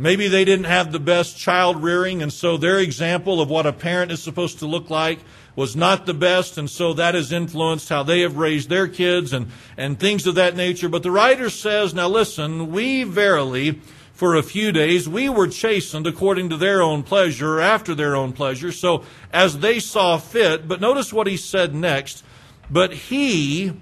Maybe 0.00 0.28
they 0.28 0.44
didn't 0.44 0.66
have 0.66 0.92
the 0.92 1.00
best 1.00 1.36
child 1.36 1.82
rearing, 1.82 2.22
and 2.22 2.32
so 2.32 2.56
their 2.56 2.78
example 2.78 3.40
of 3.40 3.50
what 3.50 3.66
a 3.66 3.72
parent 3.72 4.12
is 4.12 4.22
supposed 4.22 4.60
to 4.60 4.66
look 4.66 4.90
like 4.90 5.18
was 5.56 5.74
not 5.74 6.06
the 6.06 6.14
best, 6.14 6.56
and 6.56 6.70
so 6.70 6.92
that 6.92 7.16
has 7.16 7.32
influenced 7.32 7.88
how 7.88 8.04
they 8.04 8.20
have 8.20 8.36
raised 8.36 8.68
their 8.68 8.86
kids 8.86 9.32
and, 9.32 9.50
and 9.76 9.98
things 9.98 10.24
of 10.28 10.36
that 10.36 10.54
nature. 10.54 10.88
But 10.88 11.02
the 11.02 11.10
writer 11.10 11.50
says, 11.50 11.94
Now 11.94 12.08
listen, 12.08 12.70
we 12.70 13.02
verily, 13.02 13.80
for 14.18 14.34
a 14.34 14.42
few 14.42 14.72
days, 14.72 15.08
we 15.08 15.28
were 15.28 15.46
chastened 15.46 16.04
according 16.04 16.48
to 16.48 16.56
their 16.56 16.82
own 16.82 17.04
pleasure, 17.04 17.60
after 17.60 17.94
their 17.94 18.16
own 18.16 18.32
pleasure, 18.32 18.72
so 18.72 19.04
as 19.32 19.60
they 19.60 19.78
saw 19.78 20.18
fit. 20.18 20.66
But 20.66 20.80
notice 20.80 21.12
what 21.12 21.28
he 21.28 21.36
said 21.36 21.72
next. 21.72 22.24
But 22.68 22.92
he, 22.92 23.74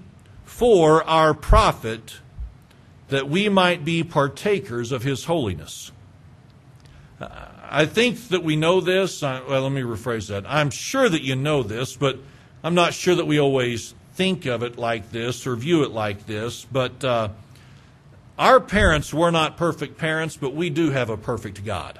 for 0.45 1.03
our 1.05 1.33
profit, 1.33 2.19
that 3.07 3.27
we 3.27 3.49
might 3.49 3.83
be 3.83 4.03
partakers 4.03 4.91
of 4.91 5.01
his 5.01 5.23
holiness. 5.23 5.91
I 7.19 7.87
think 7.87 8.27
that 8.27 8.43
we 8.43 8.55
know 8.55 8.79
this. 8.79 9.23
well, 9.23 9.63
let 9.63 9.71
me 9.71 9.81
rephrase 9.81 10.27
that. 10.27 10.45
I'm 10.47 10.69
sure 10.69 11.09
that 11.09 11.23
you 11.23 11.35
know 11.35 11.63
this, 11.63 11.95
but 11.95 12.19
I'm 12.63 12.75
not 12.75 12.93
sure 12.93 13.15
that 13.15 13.25
we 13.25 13.39
always 13.39 13.95
think 14.13 14.45
of 14.45 14.61
it 14.61 14.77
like 14.77 15.09
this 15.09 15.47
or 15.47 15.55
view 15.55 15.81
it 15.81 15.89
like 15.89 16.27
this. 16.27 16.63
But 16.63 17.03
uh, 17.03 17.29
our 18.37 18.59
parents 18.59 19.13
were 19.13 19.31
not 19.31 19.57
perfect 19.57 19.97
parents, 19.97 20.37
but 20.37 20.53
we 20.53 20.69
do 20.69 20.91
have 20.91 21.09
a 21.09 21.17
perfect 21.17 21.65
God. 21.65 21.99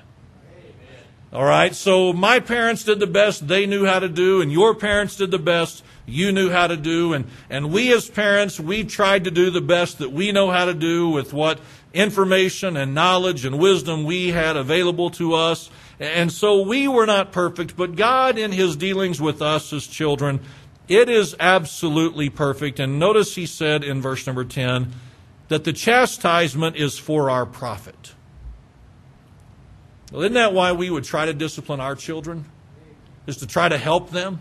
All 1.33 1.43
right, 1.43 1.75
so 1.75 2.13
my 2.13 2.39
parents 2.39 2.85
did 2.85 2.99
the 2.99 3.07
best 3.07 3.47
they 3.47 3.65
knew 3.65 3.85
how 3.85 3.99
to 3.99 4.07
do, 4.07 4.41
and 4.41 4.51
your 4.51 4.73
parents 4.73 5.17
did 5.17 5.29
the 5.29 5.39
best 5.39 5.83
you 6.05 6.31
knew 6.31 6.49
how 6.49 6.67
to 6.67 6.77
do, 6.77 7.11
and, 7.11 7.25
and 7.49 7.71
we 7.71 7.91
as 7.93 8.09
parents, 8.09 8.59
we 8.59 8.85
tried 8.85 9.25
to 9.25 9.31
do 9.31 9.49
the 9.49 9.59
best 9.59 9.97
that 9.97 10.13
we 10.13 10.31
know 10.31 10.49
how 10.49 10.65
to 10.65 10.73
do 10.73 11.09
with 11.09 11.33
what 11.33 11.59
information 11.93 12.77
and 12.77 12.95
knowledge 12.95 13.43
and 13.43 13.59
wisdom 13.59 14.05
we 14.05 14.29
had 14.29 14.55
available 14.55 15.09
to 15.09 15.33
us. 15.33 15.69
And 15.99 16.31
so 16.31 16.61
we 16.61 16.87
were 16.87 17.05
not 17.05 17.33
perfect, 17.33 17.75
but 17.75 17.97
God, 17.97 18.37
in 18.37 18.53
His 18.53 18.77
dealings 18.77 19.19
with 19.19 19.41
us 19.41 19.73
as 19.73 19.85
children, 19.85 20.39
it 20.87 21.09
is 21.09 21.35
absolutely 21.39 22.29
perfect. 22.29 22.79
And 22.79 22.99
notice 22.99 23.35
He 23.35 23.45
said 23.45 23.83
in 23.83 24.01
verse 24.01 24.25
number 24.25 24.45
10 24.45 24.93
that 25.47 25.63
the 25.63 25.73
chastisement 25.73 26.75
is 26.75 26.97
for 26.97 27.29
our 27.29 27.45
profit. 27.45 28.13
Well, 30.11 30.21
isn't 30.21 30.33
that 30.33 30.53
why 30.53 30.71
we 30.71 30.89
would 30.89 31.03
try 31.03 31.25
to 31.25 31.33
discipline 31.33 31.79
our 31.79 31.95
children? 31.95 32.45
Is 33.25 33.37
to 33.37 33.47
try 33.47 33.67
to 33.67 33.77
help 33.77 34.11
them? 34.11 34.39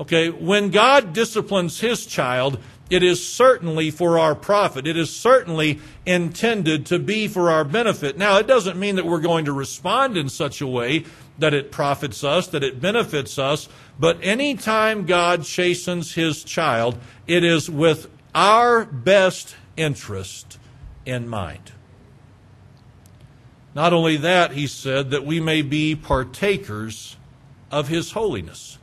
Okay, 0.00 0.30
when 0.30 0.70
God 0.70 1.12
disciplines 1.12 1.80
His 1.80 2.06
child, 2.06 2.58
it 2.90 3.02
is 3.02 3.26
certainly 3.26 3.90
for 3.90 4.18
our 4.18 4.34
profit. 4.34 4.86
It 4.86 4.96
is 4.96 5.14
certainly 5.14 5.80
intended 6.06 6.86
to 6.86 6.98
be 6.98 7.28
for 7.28 7.50
our 7.50 7.64
benefit. 7.64 8.16
Now, 8.16 8.38
it 8.38 8.46
doesn't 8.46 8.78
mean 8.78 8.96
that 8.96 9.04
we're 9.04 9.20
going 9.20 9.44
to 9.44 9.52
respond 9.52 10.16
in 10.16 10.28
such 10.28 10.60
a 10.60 10.66
way 10.66 11.04
that 11.38 11.54
it 11.54 11.70
profits 11.70 12.24
us, 12.24 12.48
that 12.48 12.64
it 12.64 12.80
benefits 12.80 13.38
us, 13.38 13.68
but 13.98 14.18
anytime 14.22 15.06
God 15.06 15.44
chastens 15.44 16.14
his 16.14 16.42
child, 16.42 16.98
it 17.26 17.44
is 17.44 17.70
with 17.70 18.10
our 18.34 18.84
best 18.84 19.54
interest 19.78 20.58
in 21.06 21.28
mind. 21.28 21.72
Not 23.74 23.92
only 23.92 24.16
that, 24.18 24.52
he 24.52 24.66
said, 24.66 25.10
that 25.10 25.24
we 25.24 25.40
may 25.40 25.62
be 25.62 25.94
partakers 25.94 27.16
of 27.70 27.88
his 27.88 28.12
holiness. 28.12 28.78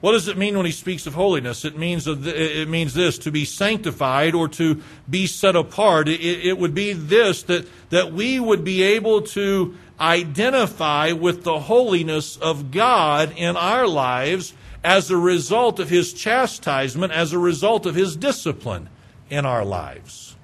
What 0.00 0.12
does 0.12 0.26
it 0.26 0.36
mean 0.36 0.56
when 0.56 0.66
he 0.66 0.72
speaks 0.72 1.06
of 1.06 1.14
holiness? 1.14 1.64
It 1.64 1.78
means, 1.78 2.08
it 2.08 2.68
means 2.68 2.94
this 2.94 3.18
to 3.18 3.30
be 3.30 3.44
sanctified 3.44 4.34
or 4.34 4.48
to 4.48 4.82
be 5.08 5.26
set 5.28 5.54
apart. 5.54 6.08
It, 6.08 6.20
it 6.20 6.58
would 6.58 6.74
be 6.74 6.92
this 6.92 7.44
that, 7.44 7.68
that 7.90 8.12
we 8.12 8.40
would 8.40 8.64
be 8.64 8.82
able 8.82 9.22
to 9.22 9.76
identify 10.00 11.12
with 11.12 11.44
the 11.44 11.60
holiness 11.60 12.36
of 12.36 12.72
God 12.72 13.32
in 13.36 13.56
our 13.56 13.86
lives 13.86 14.54
as 14.82 15.10
a 15.10 15.16
result 15.16 15.78
of 15.78 15.88
his 15.88 16.12
chastisement, 16.12 17.12
as 17.12 17.32
a 17.32 17.38
result 17.38 17.86
of 17.86 17.94
his 17.94 18.16
discipline 18.16 18.88
in 19.32 19.46
our 19.46 19.64
lives. 19.64 20.36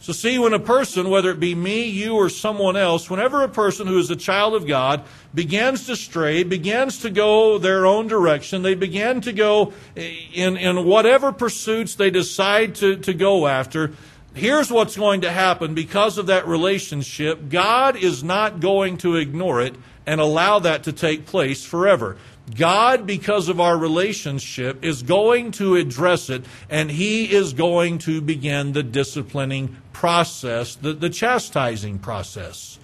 So, 0.00 0.12
see, 0.12 0.38
when 0.38 0.52
a 0.52 0.58
person, 0.58 1.10
whether 1.10 1.30
it 1.30 1.40
be 1.40 1.54
me, 1.54 1.84
you, 1.84 2.14
or 2.14 2.28
someone 2.28 2.76
else, 2.76 3.08
whenever 3.08 3.42
a 3.42 3.48
person 3.48 3.86
who 3.86 3.98
is 3.98 4.10
a 4.10 4.16
child 4.16 4.54
of 4.54 4.66
God 4.66 5.02
begins 5.32 5.86
to 5.86 5.96
stray, 5.96 6.42
begins 6.42 6.98
to 6.98 7.10
go 7.10 7.58
their 7.58 7.86
own 7.86 8.08
direction, 8.08 8.62
they 8.62 8.74
begin 8.74 9.20
to 9.22 9.32
go 9.32 9.72
in, 9.96 10.56
in 10.56 10.84
whatever 10.84 11.32
pursuits 11.32 11.94
they 11.94 12.10
decide 12.10 12.74
to, 12.76 12.96
to 12.96 13.14
go 13.14 13.46
after, 13.46 13.92
here's 14.34 14.70
what's 14.70 14.96
going 14.96 15.20
to 15.20 15.30
happen 15.30 15.74
because 15.74 16.18
of 16.18 16.26
that 16.26 16.46
relationship. 16.46 17.48
God 17.48 17.96
is 17.96 18.22
not 18.22 18.60
going 18.60 18.98
to 18.98 19.16
ignore 19.16 19.60
it 19.60 19.74
and 20.04 20.20
allow 20.20 20.58
that 20.60 20.84
to 20.84 20.92
take 20.92 21.26
place 21.26 21.64
forever. 21.64 22.16
God, 22.54 23.06
because 23.06 23.48
of 23.48 23.60
our 23.60 23.76
relationship, 23.76 24.84
is 24.84 25.02
going 25.02 25.50
to 25.52 25.74
address 25.74 26.30
it 26.30 26.44
and 26.70 26.90
He 26.90 27.32
is 27.32 27.52
going 27.52 27.98
to 27.98 28.20
begin 28.20 28.72
the 28.72 28.84
disciplining 28.84 29.76
process, 29.92 30.76
the, 30.76 30.92
the 30.92 31.10
chastising 31.10 31.98
process. 31.98 32.78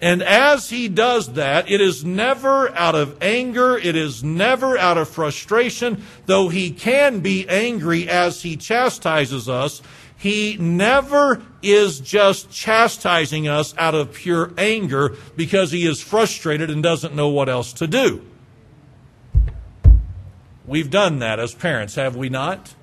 And 0.00 0.22
as 0.22 0.70
He 0.70 0.88
does 0.88 1.32
that, 1.32 1.70
it 1.70 1.80
is 1.80 2.04
never 2.04 2.70
out 2.76 2.94
of 2.94 3.20
anger, 3.22 3.76
it 3.76 3.96
is 3.96 4.22
never 4.22 4.78
out 4.78 4.98
of 4.98 5.08
frustration, 5.08 6.04
though 6.26 6.48
He 6.48 6.70
can 6.70 7.20
be 7.20 7.48
angry 7.48 8.08
as 8.08 8.42
He 8.42 8.56
chastises 8.56 9.48
us. 9.48 9.82
He 10.16 10.58
never 10.58 11.42
is 11.62 11.98
just 11.98 12.50
chastising 12.50 13.48
us 13.48 13.74
out 13.78 13.94
of 13.94 14.12
pure 14.12 14.52
anger 14.58 15.16
because 15.34 15.72
he 15.72 15.86
is 15.86 16.02
frustrated 16.02 16.68
and 16.68 16.82
doesn't 16.82 17.14
know 17.14 17.28
what 17.28 17.48
else 17.48 17.72
to 17.74 17.86
do. 17.86 18.20
We've 20.70 20.88
done 20.88 21.18
that 21.18 21.40
as 21.40 21.52
parents, 21.52 21.96
have 21.96 22.14
we 22.14 22.28
not? 22.28 22.76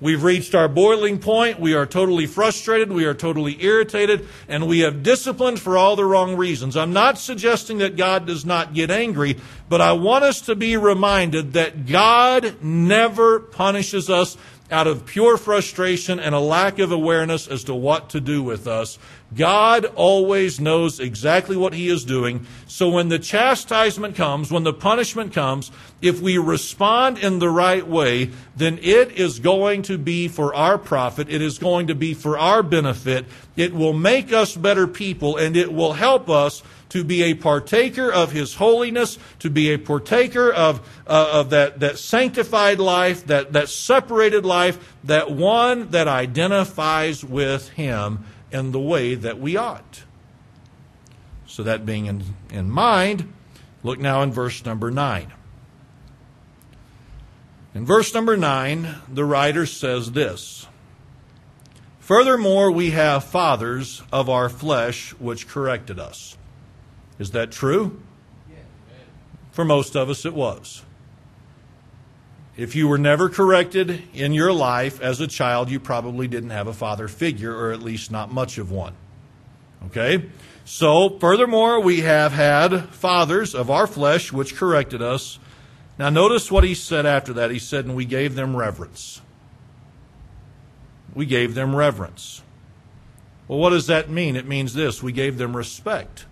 We've 0.00 0.24
reached 0.24 0.56
our 0.56 0.66
boiling 0.66 1.20
point. 1.20 1.60
We 1.60 1.72
are 1.72 1.86
totally 1.86 2.26
frustrated. 2.26 2.90
We 2.90 3.04
are 3.04 3.14
totally 3.14 3.62
irritated. 3.62 4.26
And 4.48 4.66
we 4.66 4.80
have 4.80 5.04
disciplined 5.04 5.60
for 5.60 5.78
all 5.78 5.94
the 5.94 6.04
wrong 6.04 6.34
reasons. 6.36 6.76
I'm 6.76 6.92
not 6.92 7.16
suggesting 7.16 7.78
that 7.78 7.96
God 7.96 8.26
does 8.26 8.44
not 8.44 8.74
get 8.74 8.90
angry, 8.90 9.36
but 9.68 9.80
I 9.80 9.92
want 9.92 10.24
us 10.24 10.40
to 10.42 10.56
be 10.56 10.76
reminded 10.76 11.52
that 11.52 11.86
God 11.86 12.60
never 12.60 13.38
punishes 13.38 14.10
us 14.10 14.36
out 14.68 14.88
of 14.88 15.06
pure 15.06 15.36
frustration 15.36 16.18
and 16.18 16.34
a 16.34 16.40
lack 16.40 16.80
of 16.80 16.90
awareness 16.90 17.46
as 17.46 17.62
to 17.64 17.74
what 17.74 18.10
to 18.10 18.20
do 18.20 18.42
with 18.42 18.66
us. 18.66 18.98
God 19.36 19.84
always 19.94 20.58
knows 20.58 21.00
exactly 21.00 21.56
what 21.56 21.74
He 21.74 21.88
is 21.88 22.04
doing. 22.04 22.46
So 22.66 22.88
when 22.88 23.08
the 23.08 23.18
chastisement 23.18 24.16
comes, 24.16 24.50
when 24.50 24.64
the 24.64 24.72
punishment 24.72 25.34
comes, 25.34 25.70
if 26.00 26.20
we 26.20 26.38
respond 26.38 27.18
in 27.18 27.38
the 27.38 27.50
right 27.50 27.86
way, 27.86 28.30
then 28.56 28.78
it 28.80 29.12
is 29.12 29.38
going 29.38 29.82
to 29.82 29.98
be 29.98 30.28
for 30.28 30.54
our 30.54 30.78
profit. 30.78 31.28
It 31.28 31.42
is 31.42 31.58
going 31.58 31.88
to 31.88 31.94
be 31.94 32.14
for 32.14 32.38
our 32.38 32.62
benefit. 32.62 33.26
It 33.54 33.74
will 33.74 33.92
make 33.92 34.32
us 34.32 34.56
better 34.56 34.86
people 34.86 35.36
and 35.36 35.56
it 35.56 35.72
will 35.74 35.92
help 35.92 36.30
us 36.30 36.62
to 36.90 37.04
be 37.04 37.24
a 37.24 37.34
partaker 37.34 38.10
of 38.10 38.32
His 38.32 38.54
holiness, 38.54 39.18
to 39.40 39.50
be 39.50 39.74
a 39.74 39.78
partaker 39.78 40.50
of, 40.50 40.80
uh, 41.06 41.30
of 41.32 41.50
that, 41.50 41.80
that 41.80 41.98
sanctified 41.98 42.78
life, 42.78 43.26
that, 43.26 43.52
that 43.52 43.68
separated 43.68 44.46
life, 44.46 44.96
that 45.04 45.30
one 45.30 45.90
that 45.90 46.08
identifies 46.08 47.22
with 47.22 47.68
Him 47.70 48.24
in 48.50 48.72
the 48.72 48.80
way 48.80 49.14
that 49.14 49.38
we 49.38 49.56
ought. 49.56 50.04
So, 51.46 51.62
that 51.62 51.86
being 51.86 52.06
in, 52.06 52.22
in 52.50 52.70
mind, 52.70 53.32
look 53.82 53.98
now 53.98 54.22
in 54.22 54.32
verse 54.32 54.64
number 54.64 54.90
9. 54.90 55.32
In 57.74 57.86
verse 57.86 58.12
number 58.12 58.36
9, 58.36 58.96
the 59.08 59.24
writer 59.24 59.64
says 59.64 60.12
this 60.12 60.66
Furthermore, 62.00 62.70
we 62.70 62.90
have 62.90 63.24
fathers 63.24 64.02
of 64.10 64.30
our 64.30 64.48
flesh 64.48 65.10
which 65.18 65.46
corrected 65.46 65.98
us. 65.98 66.36
Is 67.18 67.32
that 67.32 67.50
true? 67.50 68.00
For 69.52 69.64
most 69.64 69.96
of 69.96 70.08
us, 70.08 70.24
it 70.24 70.34
was. 70.34 70.82
If 72.58 72.74
you 72.74 72.88
were 72.88 72.98
never 72.98 73.28
corrected 73.28 74.02
in 74.12 74.32
your 74.32 74.52
life 74.52 75.00
as 75.00 75.20
a 75.20 75.28
child, 75.28 75.70
you 75.70 75.78
probably 75.78 76.26
didn't 76.26 76.50
have 76.50 76.66
a 76.66 76.72
father 76.72 77.06
figure, 77.06 77.56
or 77.56 77.70
at 77.70 77.80
least 77.80 78.10
not 78.10 78.32
much 78.32 78.58
of 78.58 78.72
one. 78.72 78.94
Okay? 79.86 80.24
So, 80.64 81.18
furthermore, 81.20 81.80
we 81.80 82.00
have 82.00 82.32
had 82.32 82.88
fathers 82.88 83.54
of 83.54 83.70
our 83.70 83.86
flesh 83.86 84.32
which 84.32 84.56
corrected 84.56 85.00
us. 85.00 85.38
Now, 85.98 86.10
notice 86.10 86.50
what 86.50 86.64
he 86.64 86.74
said 86.74 87.06
after 87.06 87.32
that. 87.34 87.52
He 87.52 87.60
said, 87.60 87.84
and 87.84 87.94
we 87.94 88.04
gave 88.04 88.34
them 88.34 88.56
reverence. 88.56 89.20
We 91.14 91.26
gave 91.26 91.54
them 91.54 91.76
reverence. 91.76 92.42
Well, 93.46 93.60
what 93.60 93.70
does 93.70 93.86
that 93.86 94.10
mean? 94.10 94.34
It 94.34 94.48
means 94.48 94.74
this 94.74 95.00
we 95.00 95.12
gave 95.12 95.38
them 95.38 95.56
respect. 95.56 96.26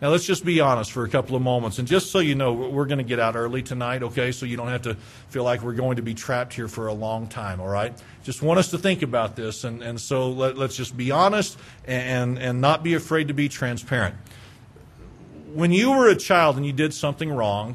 Now, 0.00 0.10
let's 0.10 0.24
just 0.24 0.44
be 0.44 0.60
honest 0.60 0.92
for 0.92 1.04
a 1.04 1.08
couple 1.08 1.34
of 1.34 1.42
moments. 1.42 1.80
And 1.80 1.88
just 1.88 2.12
so 2.12 2.20
you 2.20 2.36
know, 2.36 2.52
we're 2.52 2.86
going 2.86 2.98
to 2.98 3.04
get 3.04 3.18
out 3.18 3.34
early 3.34 3.62
tonight, 3.62 4.04
okay? 4.04 4.30
So 4.30 4.46
you 4.46 4.56
don't 4.56 4.68
have 4.68 4.82
to 4.82 4.94
feel 5.30 5.42
like 5.42 5.62
we're 5.62 5.72
going 5.72 5.96
to 5.96 6.02
be 6.02 6.14
trapped 6.14 6.54
here 6.54 6.68
for 6.68 6.86
a 6.86 6.92
long 6.92 7.26
time, 7.26 7.60
all 7.60 7.66
right? 7.66 7.92
Just 8.22 8.40
want 8.40 8.60
us 8.60 8.70
to 8.70 8.78
think 8.78 9.02
about 9.02 9.34
this. 9.34 9.64
And, 9.64 9.82
and 9.82 10.00
so 10.00 10.30
let, 10.30 10.56
us 10.56 10.76
just 10.76 10.96
be 10.96 11.10
honest 11.10 11.58
and, 11.84 12.38
and 12.38 12.60
not 12.60 12.84
be 12.84 12.94
afraid 12.94 13.26
to 13.26 13.34
be 13.34 13.48
transparent. 13.48 14.14
When 15.52 15.72
you 15.72 15.90
were 15.90 16.08
a 16.08 16.16
child 16.16 16.56
and 16.56 16.64
you 16.64 16.72
did 16.72 16.94
something 16.94 17.30
wrong, 17.30 17.74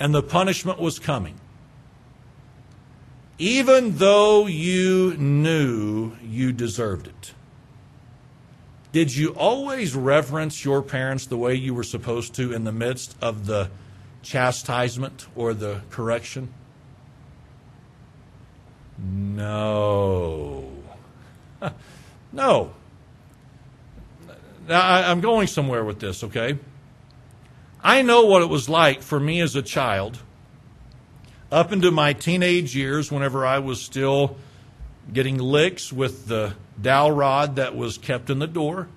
and 0.00 0.12
the 0.12 0.22
punishment 0.22 0.80
was 0.80 0.98
coming, 0.98 1.38
even 3.38 3.98
though 3.98 4.46
you 4.46 5.16
knew 5.16 6.16
you 6.24 6.52
deserved 6.52 7.06
it, 7.06 7.34
did 8.92 9.14
you 9.16 9.30
always 9.30 9.94
reverence 9.94 10.64
your 10.64 10.82
parents 10.82 11.26
the 11.26 11.38
way 11.38 11.54
you 11.54 11.72
were 11.72 11.82
supposed 11.82 12.34
to 12.34 12.52
in 12.52 12.64
the 12.64 12.72
midst 12.72 13.16
of 13.22 13.46
the 13.46 13.70
chastisement 14.22 15.26
or 15.34 15.54
the 15.54 15.80
correction? 15.88 16.52
No. 18.98 20.70
no. 22.32 22.72
Now, 24.68 25.10
I'm 25.10 25.20
going 25.20 25.46
somewhere 25.46 25.84
with 25.84 25.98
this, 25.98 26.22
okay? 26.24 26.58
I 27.82 28.02
know 28.02 28.26
what 28.26 28.42
it 28.42 28.48
was 28.48 28.68
like 28.68 29.02
for 29.02 29.18
me 29.18 29.40
as 29.40 29.56
a 29.56 29.62
child, 29.62 30.18
up 31.50 31.72
into 31.72 31.90
my 31.90 32.12
teenage 32.12 32.76
years, 32.76 33.10
whenever 33.10 33.44
I 33.44 33.58
was 33.58 33.80
still 33.80 34.36
getting 35.12 35.38
licks 35.38 35.92
with 35.92 36.28
the 36.28 36.54
dowel 36.80 37.12
rod 37.12 37.56
that 37.56 37.76
was 37.76 37.98
kept 37.98 38.30
in 38.30 38.38
the 38.38 38.46
door. 38.46 38.88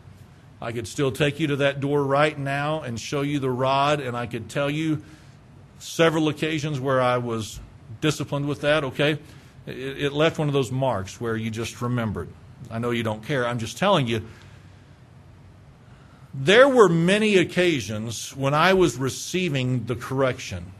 I 0.62 0.72
could 0.72 0.88
still 0.88 1.12
take 1.12 1.40
you 1.40 1.48
to 1.48 1.56
that 1.58 1.80
door 1.80 2.04
right 2.04 2.38
now 2.38 2.82
and 2.82 3.00
show 3.00 3.22
you 3.22 3.40
the 3.40 3.50
rod, 3.50 4.00
and 4.00 4.16
I 4.16 4.26
could 4.26 4.50
tell 4.50 4.70
you 4.70 5.04
several 5.80 6.30
occasions 6.30 6.80
where 6.80 7.02
I 7.02 7.18
was 7.18 7.60
disciplined 8.02 8.48
with 8.48 8.62
that, 8.62 8.84
okay? 8.84 9.20
It, 9.66 10.04
it 10.04 10.14
left 10.14 10.40
one 10.40 10.48
of 10.48 10.54
those 10.54 10.72
marks 10.72 11.20
where 11.20 11.36
you 11.36 11.52
just 11.52 11.82
remembered. 11.82 12.30
I 12.72 12.80
know 12.80 12.92
you 12.92 13.04
don't 13.04 13.24
care. 13.24 13.46
I'm 13.46 13.60
just 13.60 13.78
telling 13.78 14.08
you. 14.08 14.26
There 16.34 16.68
were 16.68 16.90
many 16.90 17.38
occasions 17.38 18.36
when 18.36 18.54
I 18.54 18.74
was 18.74 18.98
receiving 18.98 19.86
the 19.86 19.96
correction 19.96 20.74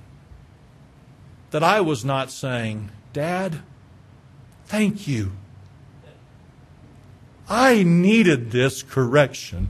that 1.52 1.64
I 1.64 1.80
was 1.82 2.04
not 2.04 2.32
saying, 2.32 2.92
Dad, 3.14 3.62
thank 4.66 5.08
you. 5.08 5.32
I 7.50 7.84
needed 7.84 8.52
this 8.52 8.82
correction. 8.84 9.70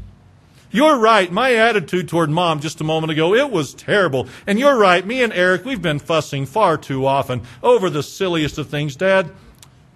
You're 0.72 0.98
right. 0.98 1.32
My 1.32 1.54
attitude 1.54 2.10
toward 2.10 2.30
mom 2.30 2.60
just 2.60 2.82
a 2.82 2.84
moment 2.84 3.12
ago, 3.12 3.34
it 3.34 3.50
was 3.50 3.74
terrible. 3.74 4.28
And 4.46 4.60
you're 4.60 4.78
right. 4.78 5.06
Me 5.06 5.24
and 5.24 5.32
Eric, 5.32 5.64
we've 5.64 5.82
been 5.82 6.00
fussing 6.00 6.46
far 6.46 6.78
too 6.78 7.06
often 7.06 7.44
over 7.64 7.90
the 7.90 8.04
silliest 8.04 8.58
of 8.58 8.68
things. 8.68 8.96
Dad, 8.96 9.32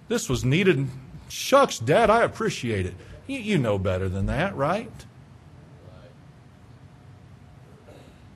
this 0.08 0.28
was 0.28 0.44
needed. 0.44 0.88
Shucks, 1.28 1.78
Dad, 1.78 2.08
I 2.08 2.22
appreciate 2.22 2.86
it. 2.86 2.94
You, 3.26 3.38
you 3.38 3.58
know 3.58 3.78
better 3.78 4.08
than 4.08 4.26
that, 4.26 4.56
right? 4.56 4.90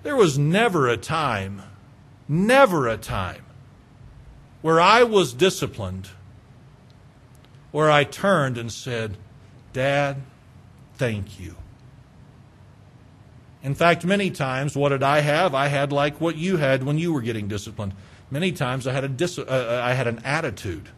There 0.02 0.16
was 0.16 0.38
never 0.38 0.86
a 0.86 0.98
time, 0.98 1.62
never 2.28 2.86
a 2.86 2.98
time, 2.98 3.42
where 4.60 4.78
I 4.78 5.02
was 5.02 5.32
disciplined, 5.32 6.10
where 7.72 7.90
I 7.90 8.04
turned 8.04 8.58
and 8.58 8.70
said, 8.70 9.16
Dad, 9.74 10.22
thank 10.94 11.38
you. 11.38 11.56
In 13.62 13.74
fact, 13.74 14.04
many 14.04 14.30
times, 14.30 14.76
what 14.76 14.90
did 14.90 15.02
I 15.02 15.20
have? 15.20 15.54
I 15.54 15.66
had 15.66 15.92
like 15.92 16.20
what 16.20 16.36
you 16.36 16.56
had 16.56 16.84
when 16.84 16.96
you 16.96 17.12
were 17.12 17.20
getting 17.20 17.48
disciplined. 17.48 17.92
Many 18.30 18.52
times 18.52 18.86
I 18.86 18.92
had, 18.92 19.04
a 19.04 19.08
dis- 19.08 19.38
uh, 19.38 19.42
uh 19.42 19.80
I 19.84 19.92
had 19.92 20.06
an 20.06 20.20
attitude. 20.24 20.88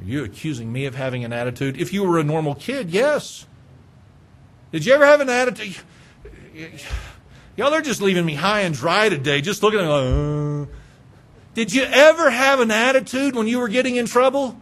Are 0.00 0.04
you 0.04 0.24
accusing 0.24 0.72
me 0.72 0.86
of 0.86 0.94
having 0.94 1.24
an 1.24 1.32
attitude? 1.32 1.80
If 1.80 1.92
you 1.92 2.02
were 2.02 2.18
a 2.18 2.24
normal 2.24 2.54
kid, 2.54 2.90
yes. 2.90 3.46
Did 4.72 4.84
you 4.84 4.94
ever 4.94 5.06
have 5.06 5.20
an 5.20 5.28
attitude? 5.28 5.76
Y'all 7.56 7.72
are 7.72 7.82
just 7.82 8.00
leaving 8.00 8.24
me 8.24 8.34
high 8.34 8.62
and 8.62 8.74
dry 8.74 9.10
today, 9.10 9.40
just 9.42 9.62
looking 9.62 9.78
at 9.78 9.84
me 9.84 9.90
like, 9.90 10.68
uh. 10.68 10.72
Did 11.54 11.72
you 11.72 11.82
ever 11.82 12.30
have 12.30 12.58
an 12.60 12.70
attitude 12.70 13.36
when 13.36 13.46
you 13.46 13.58
were 13.58 13.68
getting 13.68 13.96
in 13.96 14.06
trouble? 14.06 14.60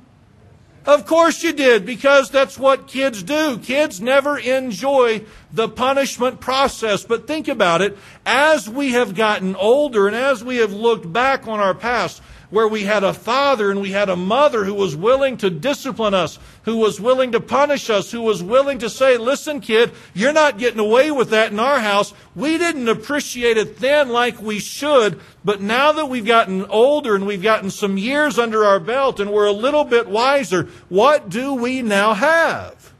Of 0.88 1.04
course 1.04 1.42
you 1.42 1.52
did, 1.52 1.84
because 1.84 2.30
that's 2.30 2.58
what 2.58 2.86
kids 2.86 3.22
do. 3.22 3.58
Kids 3.58 4.00
never 4.00 4.38
enjoy 4.38 5.26
the 5.52 5.68
punishment 5.68 6.40
process. 6.40 7.04
But 7.04 7.26
think 7.26 7.46
about 7.46 7.82
it. 7.82 7.98
As 8.24 8.70
we 8.70 8.92
have 8.92 9.14
gotten 9.14 9.54
older 9.54 10.06
and 10.06 10.16
as 10.16 10.42
we 10.42 10.56
have 10.56 10.72
looked 10.72 11.12
back 11.12 11.46
on 11.46 11.60
our 11.60 11.74
past, 11.74 12.22
where 12.50 12.66
we 12.66 12.84
had 12.84 13.04
a 13.04 13.12
father 13.12 13.70
and 13.70 13.80
we 13.80 13.92
had 13.92 14.08
a 14.08 14.16
mother 14.16 14.64
who 14.64 14.74
was 14.74 14.96
willing 14.96 15.36
to 15.36 15.50
discipline 15.50 16.14
us, 16.14 16.38
who 16.62 16.76
was 16.76 17.00
willing 17.00 17.32
to 17.32 17.40
punish 17.40 17.90
us, 17.90 18.10
who 18.10 18.22
was 18.22 18.42
willing 18.42 18.78
to 18.78 18.88
say, 18.88 19.16
listen, 19.18 19.60
kid, 19.60 19.92
you're 20.14 20.32
not 20.32 20.58
getting 20.58 20.80
away 20.80 21.10
with 21.10 21.30
that 21.30 21.52
in 21.52 21.60
our 21.60 21.80
house. 21.80 22.14
We 22.34 22.56
didn't 22.56 22.88
appreciate 22.88 23.56
it 23.56 23.78
then 23.78 24.08
like 24.08 24.40
we 24.40 24.58
should, 24.58 25.20
but 25.44 25.60
now 25.60 25.92
that 25.92 26.06
we've 26.06 26.26
gotten 26.26 26.64
older 26.66 27.14
and 27.14 27.26
we've 27.26 27.42
gotten 27.42 27.70
some 27.70 27.98
years 27.98 28.38
under 28.38 28.64
our 28.64 28.80
belt 28.80 29.20
and 29.20 29.30
we're 29.30 29.46
a 29.46 29.52
little 29.52 29.84
bit 29.84 30.08
wiser, 30.08 30.68
what 30.88 31.28
do 31.28 31.54
we 31.54 31.82
now 31.82 32.14
have? 32.14 32.92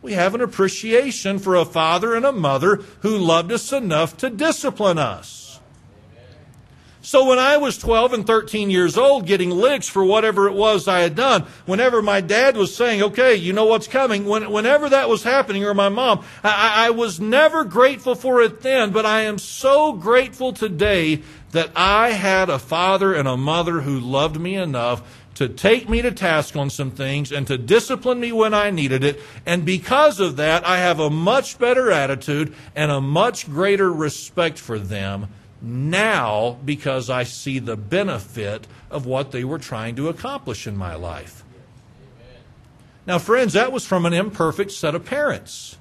We 0.00 0.12
have 0.12 0.34
an 0.34 0.42
appreciation 0.42 1.38
for 1.38 1.56
a 1.56 1.64
father 1.64 2.14
and 2.14 2.26
a 2.26 2.32
mother 2.32 2.76
who 3.00 3.16
loved 3.16 3.50
us 3.50 3.72
enough 3.72 4.16
to 4.18 4.28
discipline 4.28 4.98
us. 4.98 5.43
So 7.04 7.26
when 7.26 7.38
I 7.38 7.58
was 7.58 7.76
12 7.76 8.14
and 8.14 8.26
13 8.26 8.70
years 8.70 8.96
old, 8.96 9.26
getting 9.26 9.50
licks 9.50 9.86
for 9.86 10.02
whatever 10.02 10.48
it 10.48 10.54
was 10.54 10.88
I 10.88 11.00
had 11.00 11.14
done, 11.14 11.42
whenever 11.66 12.00
my 12.00 12.22
dad 12.22 12.56
was 12.56 12.74
saying, 12.74 13.02
okay, 13.02 13.34
you 13.34 13.52
know 13.52 13.66
what's 13.66 13.86
coming, 13.86 14.24
when, 14.24 14.50
whenever 14.50 14.88
that 14.88 15.10
was 15.10 15.22
happening, 15.22 15.66
or 15.66 15.74
my 15.74 15.90
mom, 15.90 16.24
I, 16.42 16.86
I 16.86 16.90
was 16.90 17.20
never 17.20 17.62
grateful 17.64 18.14
for 18.14 18.40
it 18.40 18.62
then, 18.62 18.90
but 18.90 19.04
I 19.04 19.20
am 19.20 19.38
so 19.38 19.92
grateful 19.92 20.54
today 20.54 21.20
that 21.50 21.70
I 21.76 22.12
had 22.12 22.48
a 22.48 22.58
father 22.58 23.12
and 23.12 23.28
a 23.28 23.36
mother 23.36 23.82
who 23.82 24.00
loved 24.00 24.40
me 24.40 24.54
enough 24.54 25.02
to 25.34 25.46
take 25.46 25.90
me 25.90 26.00
to 26.00 26.10
task 26.10 26.56
on 26.56 26.70
some 26.70 26.90
things 26.90 27.32
and 27.32 27.46
to 27.48 27.58
discipline 27.58 28.18
me 28.18 28.32
when 28.32 28.54
I 28.54 28.70
needed 28.70 29.04
it. 29.04 29.20
And 29.44 29.66
because 29.66 30.20
of 30.20 30.36
that, 30.36 30.66
I 30.66 30.78
have 30.78 31.00
a 31.00 31.10
much 31.10 31.58
better 31.58 31.90
attitude 31.90 32.54
and 32.74 32.90
a 32.90 33.02
much 33.02 33.50
greater 33.50 33.92
respect 33.92 34.58
for 34.58 34.78
them 34.78 35.28
now 35.64 36.58
because 36.64 37.10
I 37.10 37.24
see 37.24 37.58
the 37.58 37.76
benefit 37.76 38.66
of 38.90 39.06
what 39.06 39.32
they 39.32 39.44
were 39.44 39.58
trying 39.58 39.96
to 39.96 40.08
accomplish 40.08 40.66
in 40.66 40.76
my 40.76 40.94
life. 40.94 41.44
Now, 43.06 43.18
friends, 43.18 43.52
that 43.52 43.72
was 43.72 43.84
from 43.84 44.06
an 44.06 44.12
imperfect 44.12 44.70
set 44.70 44.94
of 44.94 45.04
parents. 45.04 45.76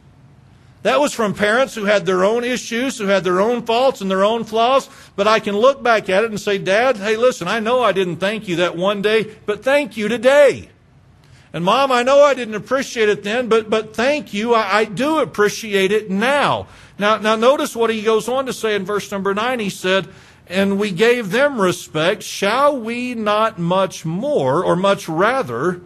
That 0.83 0.99
was 0.99 1.13
from 1.13 1.33
parents 1.33 1.75
who 1.75 1.85
had 1.85 2.05
their 2.05 2.25
own 2.25 2.43
issues, 2.43 2.97
who 2.97 3.07
had 3.07 3.23
their 3.23 3.39
own 3.39 3.65
faults 3.65 4.01
and 4.01 4.11
their 4.11 4.25
own 4.25 4.43
flaws. 4.43 4.89
But 5.15 5.27
I 5.27 5.39
can 5.39 5.55
look 5.55 5.81
back 5.81 6.09
at 6.09 6.25
it 6.25 6.29
and 6.29 6.39
say, 6.39 6.57
Dad, 6.57 6.97
hey, 6.97 7.15
listen, 7.15 7.47
I 7.47 7.61
know 7.61 7.81
I 7.81 7.93
didn't 7.93 8.17
thank 8.17 8.49
you 8.49 8.57
that 8.57 8.75
one 8.75 9.01
day, 9.01 9.35
but 9.45 9.63
thank 9.63 9.95
you 9.95 10.09
today. 10.09 10.69
And 11.53 11.63
mom, 11.63 11.91
I 11.91 12.03
know 12.03 12.21
I 12.23 12.33
didn't 12.33 12.55
appreciate 12.55 13.07
it 13.07 13.23
then, 13.23 13.47
but, 13.47 13.69
but 13.69 13.95
thank 13.95 14.33
you. 14.33 14.53
I, 14.55 14.79
I 14.79 14.85
do 14.85 15.19
appreciate 15.19 15.91
it 15.91 16.09
now. 16.09 16.67
Now, 16.97 17.17
now 17.17 17.35
notice 17.35 17.75
what 17.75 17.89
he 17.89 18.01
goes 18.01 18.27
on 18.27 18.45
to 18.45 18.53
say 18.53 18.75
in 18.75 18.85
verse 18.85 19.11
number 19.11 19.33
nine. 19.33 19.59
He 19.59 19.69
said, 19.69 20.07
and 20.47 20.79
we 20.79 20.91
gave 20.91 21.31
them 21.31 21.59
respect. 21.59 22.23
Shall 22.23 22.79
we 22.79 23.15
not 23.15 23.57
much 23.57 24.05
more, 24.05 24.63
or 24.63 24.75
much 24.75 25.07
rather, 25.07 25.81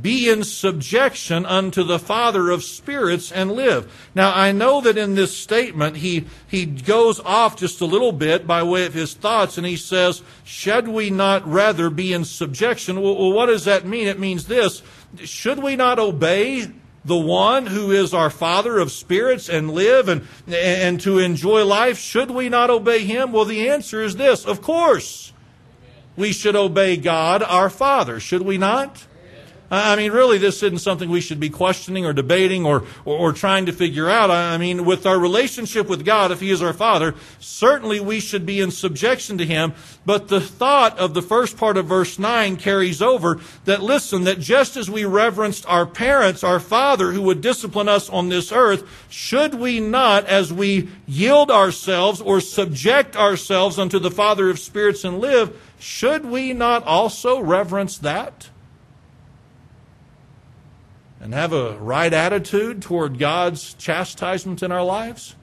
be 0.00 0.28
in 0.28 0.42
subjection 0.42 1.44
unto 1.44 1.82
the 1.82 1.98
Father 1.98 2.50
of 2.50 2.64
spirits 2.64 3.30
and 3.30 3.52
live. 3.52 4.10
Now, 4.14 4.32
I 4.34 4.50
know 4.50 4.80
that 4.80 4.96
in 4.96 5.14
this 5.14 5.36
statement, 5.36 5.98
he, 5.98 6.26
he 6.48 6.64
goes 6.64 7.20
off 7.20 7.56
just 7.56 7.80
a 7.80 7.86
little 7.86 8.12
bit 8.12 8.46
by 8.46 8.62
way 8.62 8.86
of 8.86 8.94
his 8.94 9.14
thoughts, 9.14 9.58
and 9.58 9.66
he 9.66 9.76
says, 9.76 10.22
Should 10.44 10.88
we 10.88 11.10
not 11.10 11.46
rather 11.46 11.90
be 11.90 12.12
in 12.12 12.24
subjection? 12.24 13.00
Well, 13.00 13.32
what 13.32 13.46
does 13.46 13.64
that 13.66 13.86
mean? 13.86 14.08
It 14.08 14.18
means 14.18 14.46
this 14.46 14.82
Should 15.18 15.62
we 15.62 15.76
not 15.76 15.98
obey 15.98 16.72
the 17.04 17.16
one 17.16 17.66
who 17.66 17.90
is 17.90 18.14
our 18.14 18.30
Father 18.30 18.78
of 18.78 18.92
spirits 18.92 19.48
and 19.48 19.70
live 19.70 20.08
and, 20.08 20.26
and 20.48 21.00
to 21.00 21.18
enjoy 21.18 21.64
life? 21.64 21.98
Should 21.98 22.30
we 22.30 22.48
not 22.48 22.70
obey 22.70 23.04
him? 23.04 23.32
Well, 23.32 23.44
the 23.44 23.68
answer 23.68 24.02
is 24.02 24.16
this 24.16 24.44
Of 24.44 24.62
course, 24.62 25.32
we 26.16 26.32
should 26.32 26.56
obey 26.56 26.96
God, 26.96 27.42
our 27.42 27.70
Father, 27.70 28.20
should 28.20 28.42
we 28.42 28.58
not? 28.58 29.06
I 29.74 29.96
mean, 29.96 30.12
really, 30.12 30.36
this 30.36 30.62
isn't 30.62 30.80
something 30.80 31.08
we 31.08 31.22
should 31.22 31.40
be 31.40 31.48
questioning 31.48 32.04
or 32.04 32.12
debating 32.12 32.66
or, 32.66 32.84
or, 33.06 33.16
or, 33.16 33.32
trying 33.32 33.64
to 33.64 33.72
figure 33.72 34.06
out. 34.10 34.30
I 34.30 34.58
mean, 34.58 34.84
with 34.84 35.06
our 35.06 35.18
relationship 35.18 35.88
with 35.88 36.04
God, 36.04 36.30
if 36.30 36.40
He 36.40 36.50
is 36.50 36.60
our 36.60 36.74
Father, 36.74 37.14
certainly 37.38 37.98
we 37.98 38.20
should 38.20 38.44
be 38.44 38.60
in 38.60 38.70
subjection 38.70 39.38
to 39.38 39.46
Him. 39.46 39.72
But 40.04 40.28
the 40.28 40.42
thought 40.42 40.98
of 40.98 41.14
the 41.14 41.22
first 41.22 41.56
part 41.56 41.78
of 41.78 41.86
verse 41.86 42.18
9 42.18 42.58
carries 42.58 43.00
over 43.00 43.40
that, 43.64 43.80
listen, 43.80 44.24
that 44.24 44.40
just 44.40 44.76
as 44.76 44.90
we 44.90 45.06
reverenced 45.06 45.64
our 45.66 45.86
parents, 45.86 46.44
our 46.44 46.60
Father 46.60 47.12
who 47.12 47.22
would 47.22 47.40
discipline 47.40 47.88
us 47.88 48.10
on 48.10 48.28
this 48.28 48.52
earth, 48.52 48.84
should 49.08 49.54
we 49.54 49.80
not, 49.80 50.26
as 50.26 50.52
we 50.52 50.90
yield 51.06 51.50
ourselves 51.50 52.20
or 52.20 52.42
subject 52.42 53.16
ourselves 53.16 53.78
unto 53.78 53.98
the 53.98 54.10
Father 54.10 54.50
of 54.50 54.58
spirits 54.58 55.02
and 55.02 55.18
live, 55.18 55.58
should 55.78 56.26
we 56.26 56.52
not 56.52 56.84
also 56.84 57.40
reverence 57.40 57.96
that? 57.96 58.50
And 61.22 61.32
have 61.32 61.52
a 61.52 61.78
right 61.78 62.12
attitude 62.12 62.82
toward 62.82 63.16
God's 63.16 63.74
chastisement 63.74 64.60
in 64.60 64.72
our 64.72 64.84
lives? 64.84 65.36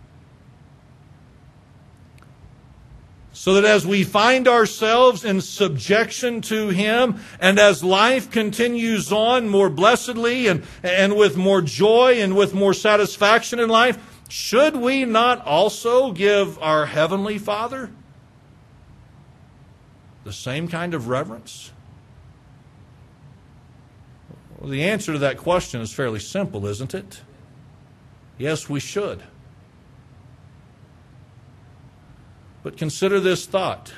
So 3.31 3.53
that 3.53 3.63
as 3.63 3.87
we 3.87 4.03
find 4.03 4.49
ourselves 4.49 5.23
in 5.23 5.39
subjection 5.39 6.41
to 6.41 6.67
Him, 6.67 7.21
and 7.39 7.57
as 7.57 7.81
life 7.81 8.29
continues 8.29 9.13
on 9.13 9.47
more 9.47 9.69
blessedly 9.69 10.47
and, 10.47 10.65
and 10.83 11.15
with 11.15 11.37
more 11.37 11.61
joy 11.61 12.15
and 12.21 12.35
with 12.35 12.53
more 12.53 12.73
satisfaction 12.73 13.57
in 13.59 13.69
life, 13.69 13.97
should 14.27 14.75
we 14.75 15.05
not 15.05 15.45
also 15.45 16.11
give 16.11 16.59
our 16.59 16.87
Heavenly 16.87 17.37
Father 17.37 17.89
the 20.25 20.33
same 20.33 20.67
kind 20.67 20.93
of 20.93 21.07
reverence? 21.07 21.71
Well, 24.59 24.69
the 24.69 24.83
answer 24.83 25.13
to 25.13 25.19
that 25.19 25.37
question 25.37 25.79
is 25.79 25.93
fairly 25.93 26.19
simple, 26.19 26.65
isn't 26.65 26.93
it? 26.93 27.21
Yes, 28.37 28.67
we 28.67 28.81
should. 28.81 29.23
But 32.61 32.75
consider 32.75 33.21
this 33.21 33.45
thought. 33.45 33.93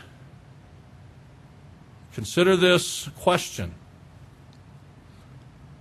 Consider 2.13 2.55
this 2.55 3.09
question. 3.19 3.73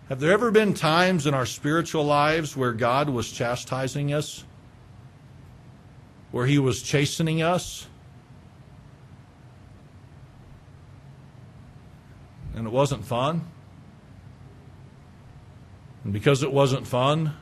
Have 0.08 0.18
there 0.18 0.32
ever 0.32 0.50
been 0.50 0.72
times 0.72 1.26
in 1.26 1.34
our 1.34 1.46
spiritual 1.46 2.04
lives 2.04 2.56
where 2.56 2.72
God 2.72 3.10
was 3.10 3.30
chastising 3.30 4.14
us? 4.14 4.44
Where 6.30 6.46
He 6.46 6.58
was 6.58 6.82
chastening 6.82 7.42
us? 7.42 7.86
And 12.54 12.66
it 12.66 12.70
wasn't 12.70 13.04
fun? 13.04 13.46
And 16.04 16.12
because 16.12 16.42
it 16.42 16.52
wasn't 16.52 16.86
fun, 16.86 17.34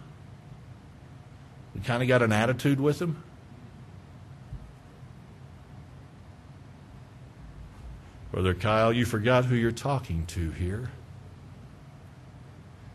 we 1.74 1.80
kind 1.80 2.02
of 2.02 2.08
got 2.08 2.22
an 2.22 2.32
attitude 2.32 2.80
with 2.80 3.00
him. 3.00 3.22
Brother 8.32 8.54
Kyle, 8.54 8.92
you 8.92 9.04
forgot 9.04 9.46
who 9.46 9.54
you're 9.54 9.72
talking 9.72 10.26
to 10.26 10.50
here. 10.50 10.90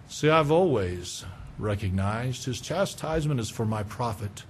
See, 0.07 0.29
I've 0.29 0.51
always 0.51 1.25
recognized 1.57 2.45
his 2.45 2.61
chastisement 2.61 3.39
is 3.39 3.49
for 3.49 3.65
my 3.65 3.83
profit, 3.83 4.43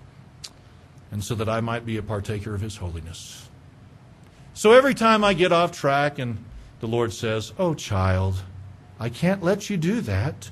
and 1.12 1.23
so 1.23 1.36
that 1.36 1.47
I 1.47 1.62
might 1.62 1.86
be 1.86 1.97
a 1.97 2.04
partaker 2.04 2.54
of 2.54 2.62
his 2.62 2.78
holiness. 2.78 3.49
So 4.54 4.73
every 4.73 4.93
time 4.93 5.23
I 5.23 5.34
get 5.34 5.52
off 5.52 5.71
track 5.71 6.19
and 6.19 6.43
the 6.80 6.88
Lord 6.88 7.13
says, 7.13 7.54
Oh, 7.58 7.73
child, 7.73 8.43
I 8.99 9.10
can't 9.10 9.41
let 9.41 9.69
you 9.69 9.78
do 9.78 10.02
that. 10.02 10.52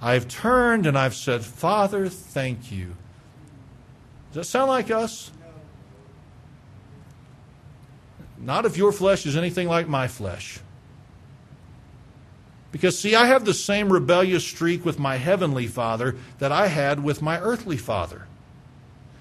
I've 0.00 0.28
turned 0.28 0.86
and 0.86 0.98
I've 0.98 1.14
said, 1.14 1.44
Father, 1.44 2.08
thank 2.08 2.70
you. 2.70 2.94
Does 4.32 4.34
that 4.34 4.44
sound 4.44 4.68
like 4.68 4.90
us? 4.90 5.30
Not 8.38 8.66
if 8.66 8.76
your 8.76 8.92
flesh 8.92 9.24
is 9.26 9.36
anything 9.36 9.68
like 9.68 9.88
my 9.88 10.08
flesh. 10.08 10.60
Because, 12.72 12.98
see, 12.98 13.14
I 13.14 13.26
have 13.26 13.44
the 13.44 13.54
same 13.54 13.92
rebellious 13.92 14.44
streak 14.44 14.84
with 14.84 14.98
my 14.98 15.16
heavenly 15.16 15.68
Father 15.68 16.16
that 16.40 16.50
I 16.50 16.66
had 16.66 17.02
with 17.02 17.22
my 17.22 17.38
earthly 17.40 17.76
Father. 17.76 18.26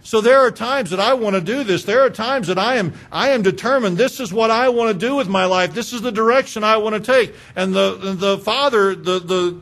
So 0.02 0.20
there 0.20 0.40
are 0.40 0.52
times 0.52 0.90
that 0.90 1.00
I 1.00 1.14
want 1.14 1.36
to 1.36 1.42
do 1.42 1.64
this. 1.64 1.86
There 1.86 2.02
are 2.02 2.10
times 2.10 2.48
that 2.48 2.58
I 2.58 2.76
am, 2.76 2.94
I 3.12 3.30
am 3.30 3.42
determined 3.42 3.98
this 3.98 4.20
is 4.20 4.34
what 4.34 4.52
I 4.52 4.70
want 4.70 4.92
to 4.92 5.08
do 5.08 5.16
with 5.16 5.30
my 5.30 5.46
life. 5.46 5.74
This 5.74 5.94
is 5.94 6.02
the 6.02 6.12
direction 6.12 6.64
I 6.64 6.78
want 6.78 6.96
to 6.96 7.00
take. 7.00 7.34
And 7.56 7.74
the, 7.74 8.16
the 8.18 8.38
Father, 8.40 8.96
the, 8.96 9.20
the, 9.20 9.60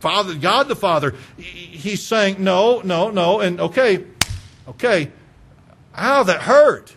Father, 0.00 0.34
God 0.34 0.66
the 0.68 0.74
Father, 0.74 1.14
he's 1.36 2.02
saying, 2.02 2.42
no, 2.42 2.80
no, 2.80 3.10
no, 3.10 3.40
and 3.40 3.60
okay, 3.60 4.06
okay, 4.66 5.12
ow, 5.96 6.22
that 6.22 6.40
hurt. 6.42 6.96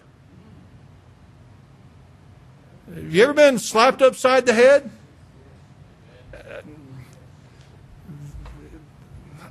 Have 2.94 3.14
you 3.14 3.24
ever 3.24 3.34
been 3.34 3.60
slapped 3.60 4.02
upside 4.02 4.46
the 4.46 4.54
head? 4.54 4.90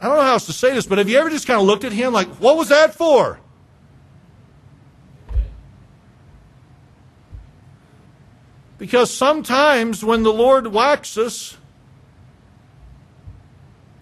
I 0.00 0.06
don't 0.06 0.16
know 0.16 0.22
how 0.22 0.32
else 0.32 0.46
to 0.46 0.52
say 0.52 0.74
this, 0.74 0.86
but 0.86 0.98
have 0.98 1.08
you 1.08 1.18
ever 1.18 1.30
just 1.30 1.46
kind 1.46 1.60
of 1.60 1.66
looked 1.66 1.84
at 1.84 1.92
him 1.92 2.12
like, 2.12 2.28
what 2.36 2.56
was 2.56 2.70
that 2.70 2.94
for? 2.94 3.38
Because 8.78 9.12
sometimes 9.12 10.02
when 10.02 10.24
the 10.24 10.32
Lord 10.32 10.68
whacks 10.68 11.16
us, 11.16 11.56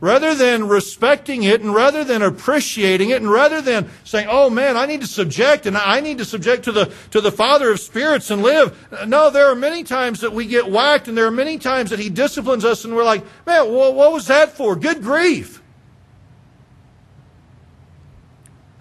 rather 0.00 0.34
than 0.34 0.66
respecting 0.66 1.42
it 1.42 1.60
and 1.60 1.74
rather 1.74 2.02
than 2.04 2.22
appreciating 2.22 3.10
it 3.10 3.20
and 3.20 3.30
rather 3.30 3.60
than 3.60 3.88
saying, 4.04 4.26
oh 4.30 4.48
man, 4.48 4.76
I 4.76 4.86
need 4.86 5.02
to 5.02 5.06
subject 5.06 5.66
and 5.66 5.76
I 5.76 6.00
need 6.00 6.18
to 6.18 6.24
subject 6.24 6.64
to 6.64 6.72
the, 6.72 6.92
to 7.10 7.20
the 7.20 7.30
Father 7.30 7.70
of 7.70 7.80
spirits 7.80 8.30
and 8.30 8.42
live. 8.42 8.88
No, 9.06 9.28
there 9.30 9.46
are 9.46 9.54
many 9.54 9.84
times 9.84 10.20
that 10.20 10.32
we 10.32 10.46
get 10.46 10.70
whacked 10.70 11.06
and 11.08 11.16
there 11.16 11.26
are 11.26 11.30
many 11.30 11.58
times 11.58 11.90
that 11.90 11.98
He 11.98 12.08
disciplines 12.08 12.64
us 12.64 12.84
and 12.84 12.96
we're 12.96 13.04
like, 13.04 13.24
man, 13.46 13.70
what 13.70 14.12
was 14.12 14.26
that 14.28 14.52
for? 14.52 14.74
Good 14.74 15.02
grief. 15.02 15.62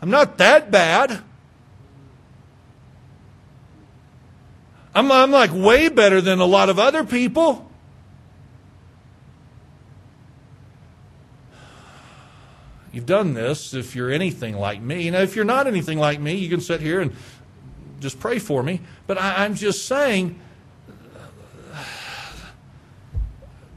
I'm 0.01 0.09
not 0.09 0.37
that 0.37 0.71
bad. 0.71 1.21
I'm, 4.95 5.11
I'm 5.11 5.31
like 5.31 5.51
way 5.53 5.89
better 5.89 6.21
than 6.21 6.39
a 6.39 6.45
lot 6.45 6.69
of 6.69 6.79
other 6.79 7.03
people. 7.03 7.68
You've 12.91 13.05
done 13.05 13.33
this 13.33 13.73
if 13.73 13.95
you're 13.95 14.11
anything 14.11 14.57
like 14.57 14.81
me. 14.81 15.09
Now, 15.11 15.19
if 15.19 15.35
you're 15.35 15.45
not 15.45 15.67
anything 15.67 15.99
like 15.99 16.19
me, 16.19 16.35
you 16.35 16.49
can 16.49 16.61
sit 16.61 16.81
here 16.81 17.01
and 17.01 17.13
just 17.99 18.19
pray 18.19 18.39
for 18.39 18.63
me. 18.63 18.81
But 19.05 19.17
I, 19.17 19.45
I'm 19.45 19.55
just 19.55 19.85
saying 19.85 20.39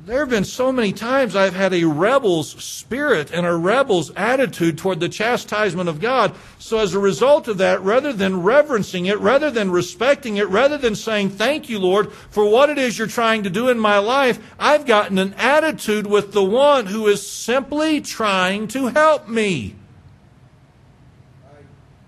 there 0.05 0.19
have 0.19 0.31
been 0.31 0.45
so 0.45 0.73
many 0.73 0.93
times 0.93 1.37
I've 1.37 1.55
had 1.55 1.73
a 1.73 1.85
rebel's 1.85 2.51
spirit 2.61 3.31
and 3.31 3.47
a 3.47 3.55
rebel's 3.55 4.11
attitude 4.17 4.77
toward 4.77 4.99
the 4.99 5.09
chastisement 5.09 5.89
of 5.89 6.01
God. 6.01 6.35
So 6.59 6.79
as 6.79 6.93
a 6.93 6.99
result 6.99 7.47
of 7.47 7.59
that, 7.59 7.81
rather 7.83 8.13
than 8.13 8.43
reverencing 8.43 9.07
it, 9.07 9.21
rather 9.21 9.49
than 9.49 9.71
respecting 9.71 10.39
it, 10.39 10.49
rather 10.49 10.77
than 10.77 10.97
saying, 10.97 11.31
thank 11.31 11.69
you, 11.69 11.79
Lord, 11.79 12.13
for 12.13 12.45
what 12.51 12.69
it 12.69 12.79
is 12.79 12.99
you're 12.99 13.07
trying 13.07 13.45
to 13.45 13.51
do 13.51 13.69
in 13.69 13.79
my 13.79 13.99
life, 13.99 14.41
I've 14.59 14.87
gotten 14.87 15.19
an 15.19 15.35
attitude 15.35 16.09
with 16.09 16.33
the 16.33 16.43
one 16.43 16.87
who 16.87 17.07
is 17.07 17.25
simply 17.25 18.01
trying 18.01 18.67
to 18.69 18.89
help 18.89 19.29
me. 19.29 19.77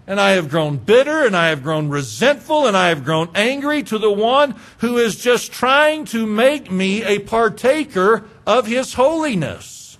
And 0.06 0.20
I 0.20 0.32
have 0.32 0.50
grown 0.50 0.76
bitter 0.76 1.24
and 1.24 1.34
I 1.34 1.48
have 1.48 1.62
grown 1.62 1.88
resentful 1.88 2.66
and 2.66 2.76
I 2.76 2.88
have 2.88 3.04
grown 3.04 3.30
angry 3.34 3.82
to 3.84 3.98
the 3.98 4.12
one 4.12 4.54
who 4.78 4.98
is 4.98 5.16
just 5.16 5.50
trying 5.50 6.04
to 6.06 6.26
make 6.26 6.70
me 6.70 7.02
a 7.02 7.20
partaker 7.20 8.24
of 8.46 8.66
his 8.66 8.94
holiness. 8.94 9.96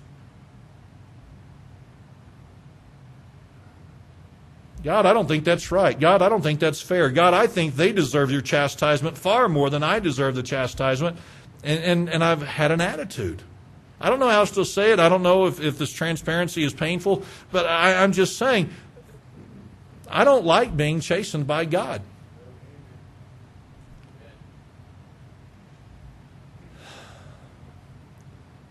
God, 4.83 5.07
I 5.07 5.13
don't 5.13 5.27
think 5.27 5.43
that's 5.43 5.71
right. 5.71 5.99
God, 5.99 6.21
I 6.21 6.29
don't 6.29 6.43
think 6.43 6.59
that's 6.59 6.79
fair. 6.79 7.09
God, 7.09 7.33
I 7.33 7.47
think 7.47 7.75
they 7.75 7.91
deserve 7.91 8.29
your 8.29 8.41
chastisement 8.41 9.17
far 9.17 9.49
more 9.49 9.71
than 9.71 9.81
I 9.81 9.97
deserve 9.97 10.35
the 10.35 10.43
chastisement. 10.43 11.17
and, 11.63 11.83
and, 11.83 12.09
and 12.09 12.23
I've 12.23 12.43
had 12.43 12.71
an 12.71 12.81
attitude. 12.81 13.41
I 13.99 14.09
don't 14.09 14.19
know 14.19 14.29
how 14.29 14.41
else 14.41 14.51
to 14.51 14.65
say 14.65 14.91
it. 14.91 14.99
I 14.99 15.09
don't 15.09 15.23
know 15.23 15.47
if, 15.47 15.59
if 15.59 15.79
this 15.79 15.91
transparency 15.91 16.63
is 16.63 16.73
painful, 16.73 17.23
but 17.51 17.65
I, 17.65 18.03
I'm 18.03 18.11
just 18.11 18.37
saying, 18.37 18.69
I 20.09 20.23
don't 20.23 20.45
like 20.45 20.75
being 20.75 20.99
chastened 20.99 21.47
by 21.47 21.65
God. 21.65 22.01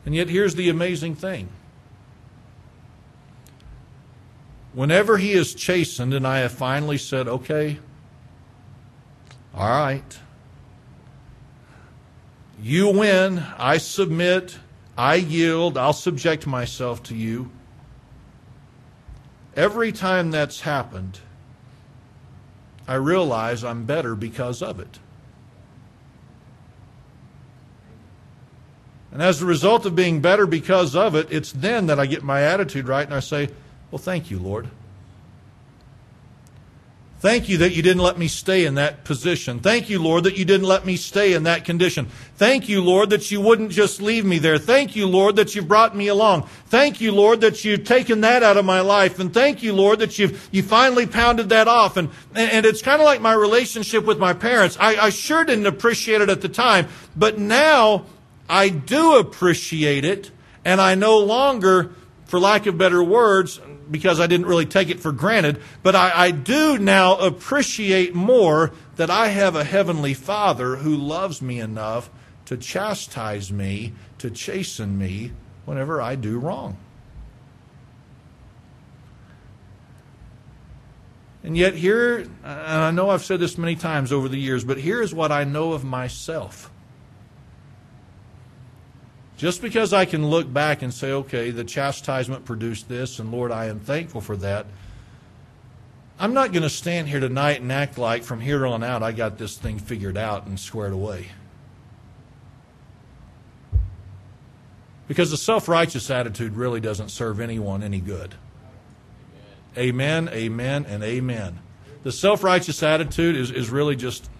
And 0.06 0.14
yet, 0.14 0.28
here's 0.28 0.54
the 0.54 0.68
amazing 0.68 1.14
thing. 1.14 1.48
Whenever 4.74 5.18
he 5.18 5.32
is 5.32 5.54
chastened, 5.54 6.12
and 6.12 6.26
I 6.26 6.40
have 6.40 6.52
finally 6.52 6.98
said, 6.98 7.28
okay, 7.28 7.78
all 9.54 9.68
right, 9.68 10.18
you 12.60 12.90
win, 12.90 13.42
I 13.56 13.78
submit, 13.78 14.58
I 14.98 15.14
yield, 15.14 15.78
I'll 15.78 15.92
subject 15.92 16.46
myself 16.46 17.02
to 17.04 17.14
you. 17.14 17.50
Every 19.56 19.92
time 19.92 20.30
that's 20.30 20.62
happened, 20.62 21.20
I 22.88 22.94
realize 22.94 23.62
I'm 23.64 23.84
better 23.84 24.14
because 24.14 24.62
of 24.62 24.80
it. 24.80 24.98
And 29.12 29.22
as 29.22 29.40
a 29.40 29.46
result 29.46 29.86
of 29.86 29.94
being 29.94 30.20
better 30.20 30.44
because 30.44 30.96
of 30.96 31.14
it, 31.14 31.28
it's 31.30 31.52
then 31.52 31.86
that 31.86 32.00
I 32.00 32.06
get 32.06 32.24
my 32.24 32.42
attitude 32.42 32.88
right 32.88 33.06
and 33.06 33.14
I 33.14 33.20
say, 33.20 33.48
Well, 33.90 34.00
thank 34.00 34.28
you, 34.28 34.40
Lord. 34.40 34.68
Thank 37.24 37.48
you 37.48 37.56
that 37.56 37.72
you 37.72 37.80
didn't 37.80 38.02
let 38.02 38.18
me 38.18 38.28
stay 38.28 38.66
in 38.66 38.74
that 38.74 39.04
position. 39.04 39.58
Thank 39.58 39.88
you, 39.88 39.98
Lord, 39.98 40.24
that 40.24 40.36
you 40.36 40.44
didn't 40.44 40.66
let 40.66 40.84
me 40.84 40.96
stay 40.96 41.32
in 41.32 41.44
that 41.44 41.64
condition. 41.64 42.04
Thank 42.36 42.68
you, 42.68 42.82
Lord, 42.82 43.08
that 43.08 43.30
you 43.30 43.40
wouldn't 43.40 43.70
just 43.70 44.02
leave 44.02 44.26
me 44.26 44.38
there. 44.38 44.58
Thank 44.58 44.94
you, 44.94 45.06
Lord, 45.06 45.36
that 45.36 45.54
you've 45.54 45.66
brought 45.66 45.96
me 45.96 46.08
along. 46.08 46.42
Thank 46.66 47.00
you, 47.00 47.12
Lord, 47.12 47.40
that 47.40 47.64
you've 47.64 47.84
taken 47.84 48.20
that 48.20 48.42
out 48.42 48.58
of 48.58 48.66
my 48.66 48.80
life. 48.80 49.18
And 49.20 49.32
thank 49.32 49.62
you, 49.62 49.72
Lord, 49.72 50.00
that 50.00 50.18
you've 50.18 50.50
you 50.52 50.62
finally 50.62 51.06
pounded 51.06 51.48
that 51.48 51.66
off. 51.66 51.96
And, 51.96 52.10
and 52.34 52.66
it's 52.66 52.82
kind 52.82 53.00
of 53.00 53.06
like 53.06 53.22
my 53.22 53.32
relationship 53.32 54.04
with 54.04 54.18
my 54.18 54.34
parents. 54.34 54.76
I, 54.78 55.06
I 55.06 55.08
sure 55.08 55.46
didn't 55.46 55.64
appreciate 55.64 56.20
it 56.20 56.28
at 56.28 56.42
the 56.42 56.50
time, 56.50 56.88
but 57.16 57.38
now 57.38 58.04
I 58.50 58.68
do 58.68 59.16
appreciate 59.16 60.04
it, 60.04 60.30
and 60.62 60.78
I 60.78 60.94
no 60.94 61.20
longer, 61.20 61.92
for 62.26 62.38
lack 62.38 62.66
of 62.66 62.76
better 62.76 63.02
words, 63.02 63.60
because 63.90 64.20
I 64.20 64.26
didn't 64.26 64.46
really 64.46 64.66
take 64.66 64.90
it 64.90 65.00
for 65.00 65.12
granted, 65.12 65.60
but 65.82 65.94
I, 65.94 66.26
I, 66.26 66.30
do 66.30 66.78
now 66.78 67.16
appreciate 67.16 68.14
more 68.14 68.72
that 68.96 69.10
I 69.10 69.28
have 69.28 69.56
a 69.56 69.64
heavenly 69.64 70.14
Father 70.14 70.76
who 70.76 70.96
loves 70.96 71.42
me 71.42 71.60
enough 71.60 72.10
to 72.46 72.56
chastise 72.56 73.52
me, 73.52 73.92
to 74.18 74.30
chasten 74.30 74.98
me 74.98 75.32
whenever 75.64 76.00
I 76.00 76.14
do 76.14 76.38
wrong. 76.38 76.76
And 81.42 81.56
yet, 81.56 81.74
here, 81.74 82.20
and 82.20 82.32
I 82.42 82.90
know 82.90 83.10
I've 83.10 83.24
said 83.24 83.38
this 83.38 83.58
many 83.58 83.76
times 83.76 84.12
over 84.12 84.28
the 84.30 84.38
years, 84.38 84.64
but 84.64 84.78
here 84.78 85.02
is 85.02 85.14
what 85.14 85.30
I 85.30 85.44
know 85.44 85.74
of 85.74 85.84
myself. 85.84 86.70
Just 89.44 89.60
because 89.60 89.92
I 89.92 90.06
can 90.06 90.26
look 90.26 90.50
back 90.50 90.80
and 90.80 90.94
say, 90.94 91.12
okay, 91.12 91.50
the 91.50 91.64
chastisement 91.64 92.46
produced 92.46 92.88
this, 92.88 93.18
and 93.18 93.30
Lord, 93.30 93.52
I 93.52 93.66
am 93.66 93.78
thankful 93.78 94.22
for 94.22 94.38
that, 94.38 94.64
I'm 96.18 96.32
not 96.32 96.52
going 96.52 96.62
to 96.62 96.70
stand 96.70 97.08
here 97.08 97.20
tonight 97.20 97.60
and 97.60 97.70
act 97.70 97.98
like 97.98 98.22
from 98.22 98.40
here 98.40 98.66
on 98.66 98.82
out 98.82 99.02
I 99.02 99.12
got 99.12 99.36
this 99.36 99.58
thing 99.58 99.78
figured 99.78 100.16
out 100.16 100.46
and 100.46 100.58
squared 100.58 100.94
away. 100.94 101.26
Because 105.08 105.30
the 105.30 105.36
self 105.36 105.68
righteous 105.68 106.10
attitude 106.10 106.56
really 106.56 106.80
doesn't 106.80 107.10
serve 107.10 107.38
anyone 107.38 107.82
any 107.82 108.00
good. 108.00 108.36
Amen, 109.76 110.30
amen, 110.30 110.86
and 110.88 111.04
amen. 111.04 111.58
The 112.02 112.12
self 112.12 112.42
righteous 112.42 112.82
attitude 112.82 113.36
is, 113.36 113.50
is 113.50 113.68
really 113.68 113.94
just 113.94 114.30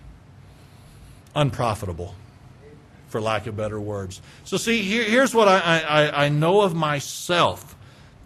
unprofitable 1.34 2.14
for 3.14 3.20
lack 3.20 3.46
of 3.46 3.56
better 3.56 3.78
words. 3.78 4.20
So, 4.42 4.56
see, 4.56 4.82
here, 4.82 5.04
here's 5.04 5.32
what 5.32 5.46
I, 5.46 5.60
I, 5.60 6.24
I 6.24 6.28
know 6.30 6.62
of 6.62 6.74
myself. 6.74 7.76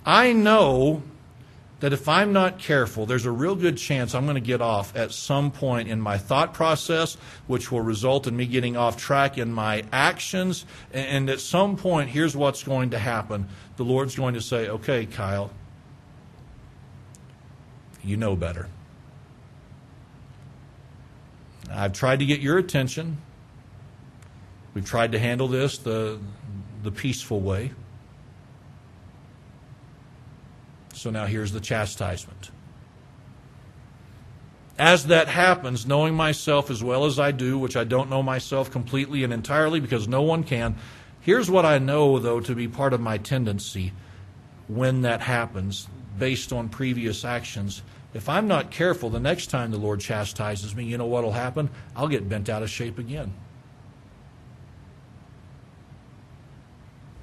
I 0.06 0.32
know 0.32 1.02
that 1.80 1.92
if 1.92 2.08
I'm 2.08 2.32
not 2.32 2.58
careful, 2.58 3.04
there's 3.04 3.26
a 3.26 3.30
real 3.30 3.54
good 3.54 3.76
chance 3.76 4.14
I'm 4.14 4.24
going 4.24 4.36
to 4.36 4.40
get 4.40 4.62
off 4.62 4.96
at 4.96 5.12
some 5.12 5.50
point 5.50 5.90
in 5.90 6.00
my 6.00 6.16
thought 6.16 6.54
process, 6.54 7.18
which 7.48 7.70
will 7.70 7.82
result 7.82 8.26
in 8.26 8.34
me 8.34 8.46
getting 8.46 8.78
off 8.78 8.96
track 8.96 9.36
in 9.36 9.52
my 9.52 9.84
actions. 9.92 10.64
And 10.94 11.28
at 11.28 11.40
some 11.40 11.76
point, 11.76 12.08
here's 12.08 12.34
what's 12.34 12.62
going 12.62 12.88
to 12.92 12.98
happen 12.98 13.46
the 13.76 13.84
Lord's 13.84 14.16
going 14.16 14.32
to 14.32 14.40
say, 14.40 14.70
Okay, 14.70 15.04
Kyle, 15.04 15.50
you 18.02 18.16
know 18.16 18.36
better. 18.36 18.70
I've 21.70 21.92
tried 21.92 22.20
to 22.20 22.24
get 22.24 22.40
your 22.40 22.56
attention. 22.56 23.18
We've 24.74 24.84
tried 24.84 25.12
to 25.12 25.18
handle 25.18 25.48
this 25.48 25.78
the, 25.78 26.18
the 26.82 26.92
peaceful 26.92 27.40
way. 27.40 27.72
So 30.94 31.10
now 31.10 31.26
here's 31.26 31.52
the 31.52 31.60
chastisement. 31.60 32.50
As 34.78 35.06
that 35.06 35.28
happens, 35.28 35.86
knowing 35.86 36.14
myself 36.14 36.70
as 36.70 36.82
well 36.82 37.04
as 37.04 37.18
I 37.18 37.32
do, 37.32 37.58
which 37.58 37.76
I 37.76 37.84
don't 37.84 38.10
know 38.10 38.22
myself 38.22 38.70
completely 38.70 39.24
and 39.24 39.32
entirely 39.32 39.80
because 39.80 40.06
no 40.06 40.22
one 40.22 40.44
can, 40.44 40.76
here's 41.20 41.50
what 41.50 41.64
I 41.64 41.78
know, 41.78 42.18
though, 42.18 42.40
to 42.40 42.54
be 42.54 42.68
part 42.68 42.92
of 42.92 43.00
my 43.00 43.18
tendency 43.18 43.92
when 44.68 45.02
that 45.02 45.20
happens 45.20 45.88
based 46.18 46.52
on 46.52 46.68
previous 46.68 47.24
actions. 47.24 47.82
If 48.14 48.28
I'm 48.28 48.46
not 48.48 48.70
careful, 48.70 49.10
the 49.10 49.20
next 49.20 49.48
time 49.48 49.70
the 49.70 49.78
Lord 49.78 50.00
chastises 50.00 50.74
me, 50.74 50.84
you 50.84 50.98
know 50.98 51.06
what 51.06 51.24
will 51.24 51.32
happen? 51.32 51.70
I'll 51.96 52.08
get 52.08 52.28
bent 52.28 52.48
out 52.48 52.62
of 52.62 52.70
shape 52.70 52.98
again. 52.98 53.32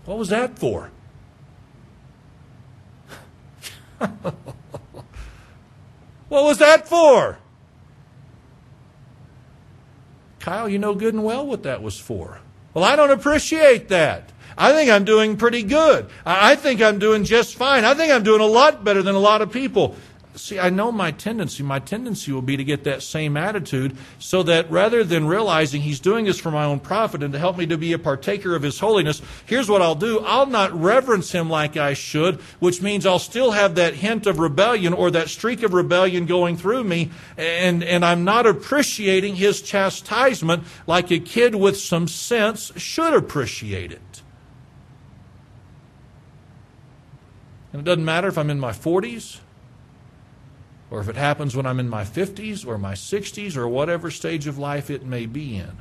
What 0.05 0.17
was 0.17 0.29
that 0.29 0.57
for? 0.57 0.91
what 3.99 4.33
was 6.29 6.57
that 6.59 6.87
for? 6.87 7.39
Kyle, 10.39 10.69
you 10.69 10.77
know 10.77 10.93
good 10.93 11.13
and 11.15 11.23
well 11.23 11.45
what 11.45 11.63
that 11.63 11.81
was 11.81 11.99
for. 11.99 12.39
Well, 12.73 12.83
I 12.83 12.95
don't 12.95 13.11
appreciate 13.11 13.87
that. 13.89 14.31
I 14.57 14.71
think 14.73 14.89
I'm 14.91 15.03
doing 15.05 15.37
pretty 15.37 15.63
good. 15.63 16.07
I 16.25 16.55
think 16.55 16.81
I'm 16.81 16.99
doing 16.99 17.23
just 17.23 17.55
fine. 17.55 17.83
I 17.83 17.93
think 17.93 18.13
I'm 18.13 18.23
doing 18.23 18.41
a 18.41 18.45
lot 18.45 18.83
better 18.83 19.01
than 19.01 19.15
a 19.15 19.19
lot 19.19 19.41
of 19.41 19.51
people 19.51 19.95
see, 20.35 20.59
I 20.59 20.69
know 20.69 20.91
my 20.91 21.11
tendency. 21.11 21.63
My 21.63 21.79
tendency 21.79 22.31
will 22.31 22.41
be 22.41 22.57
to 22.57 22.63
get 22.63 22.83
that 22.83 23.01
same 23.01 23.37
attitude 23.37 23.97
so 24.19 24.43
that 24.43 24.69
rather 24.69 25.03
than 25.03 25.27
realizing 25.27 25.81
he's 25.81 25.99
doing 25.99 26.25
this 26.25 26.39
for 26.39 26.51
my 26.51 26.65
own 26.65 26.79
profit 26.79 27.23
and 27.23 27.33
to 27.33 27.39
help 27.39 27.57
me 27.57 27.65
to 27.67 27.77
be 27.77 27.93
a 27.93 27.99
partaker 27.99 28.55
of 28.55 28.61
his 28.61 28.79
holiness, 28.79 29.21
here's 29.45 29.69
what 29.69 29.81
I'll 29.81 29.95
do. 29.95 30.19
I'll 30.19 30.45
not 30.45 30.73
reverence 30.73 31.31
him 31.31 31.49
like 31.49 31.77
I 31.77 31.93
should, 31.93 32.41
which 32.59 32.81
means 32.81 33.05
I'll 33.05 33.19
still 33.19 33.51
have 33.51 33.75
that 33.75 33.95
hint 33.95 34.27
of 34.27 34.39
rebellion 34.39 34.93
or 34.93 35.11
that 35.11 35.29
streak 35.29 35.63
of 35.63 35.73
rebellion 35.73 36.25
going 36.25 36.57
through 36.57 36.83
me, 36.83 37.11
and, 37.37 37.83
and 37.83 38.03
I'm 38.03 38.23
not 38.23 38.45
appreciating 38.45 39.35
his 39.35 39.61
chastisement 39.61 40.63
like 40.87 41.11
a 41.11 41.19
kid 41.19 41.55
with 41.55 41.77
some 41.77 42.07
sense 42.07 42.71
should 42.75 43.13
appreciate 43.13 43.91
it. 43.91 44.01
And 47.71 47.81
it 47.81 47.85
doesn't 47.85 48.05
matter 48.05 48.29
if 48.29 48.37
I'm 48.37 48.49
in 48.49 48.59
my 48.59 48.71
40s 48.71 49.39
or 50.91 50.99
if 50.99 51.09
it 51.09 51.15
happens 51.15 51.55
when 51.55 51.65
I'm 51.65 51.79
in 51.79 51.89
my 51.89 52.03
50s 52.03 52.65
or 52.65 52.77
my 52.77 52.93
60s 52.93 53.57
or 53.57 53.67
whatever 53.67 54.11
stage 54.11 54.47
of 54.47 54.57
life 54.57 54.89
it 54.89 55.05
may 55.05 55.25
be 55.25 55.57
in, 55.57 55.77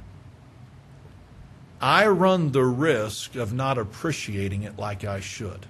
I 1.80 2.06
run 2.06 2.52
the 2.52 2.64
risk 2.64 3.34
of 3.34 3.52
not 3.52 3.76
appreciating 3.76 4.62
it 4.62 4.78
like 4.78 5.04
I 5.04 5.20
should. 5.20 5.66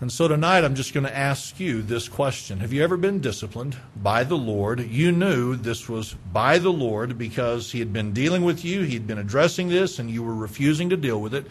And 0.00 0.12
so 0.12 0.26
tonight 0.28 0.64
I'm 0.64 0.74
just 0.74 0.92
going 0.92 1.06
to 1.06 1.16
ask 1.16 1.58
you 1.60 1.80
this 1.80 2.08
question 2.08 2.58
Have 2.60 2.72
you 2.72 2.82
ever 2.82 2.96
been 2.96 3.20
disciplined 3.20 3.76
by 3.96 4.24
the 4.24 4.36
Lord? 4.36 4.80
You 4.80 5.12
knew 5.12 5.56
this 5.56 5.88
was 5.88 6.14
by 6.32 6.58
the 6.58 6.72
Lord 6.72 7.16
because 7.16 7.72
He 7.72 7.78
had 7.78 7.92
been 7.92 8.12
dealing 8.12 8.42
with 8.42 8.64
you, 8.64 8.82
He'd 8.82 9.06
been 9.06 9.18
addressing 9.18 9.68
this, 9.68 9.98
and 9.98 10.10
you 10.10 10.22
were 10.22 10.34
refusing 10.34 10.90
to 10.90 10.96
deal 10.96 11.20
with 11.20 11.32
it. 11.32 11.46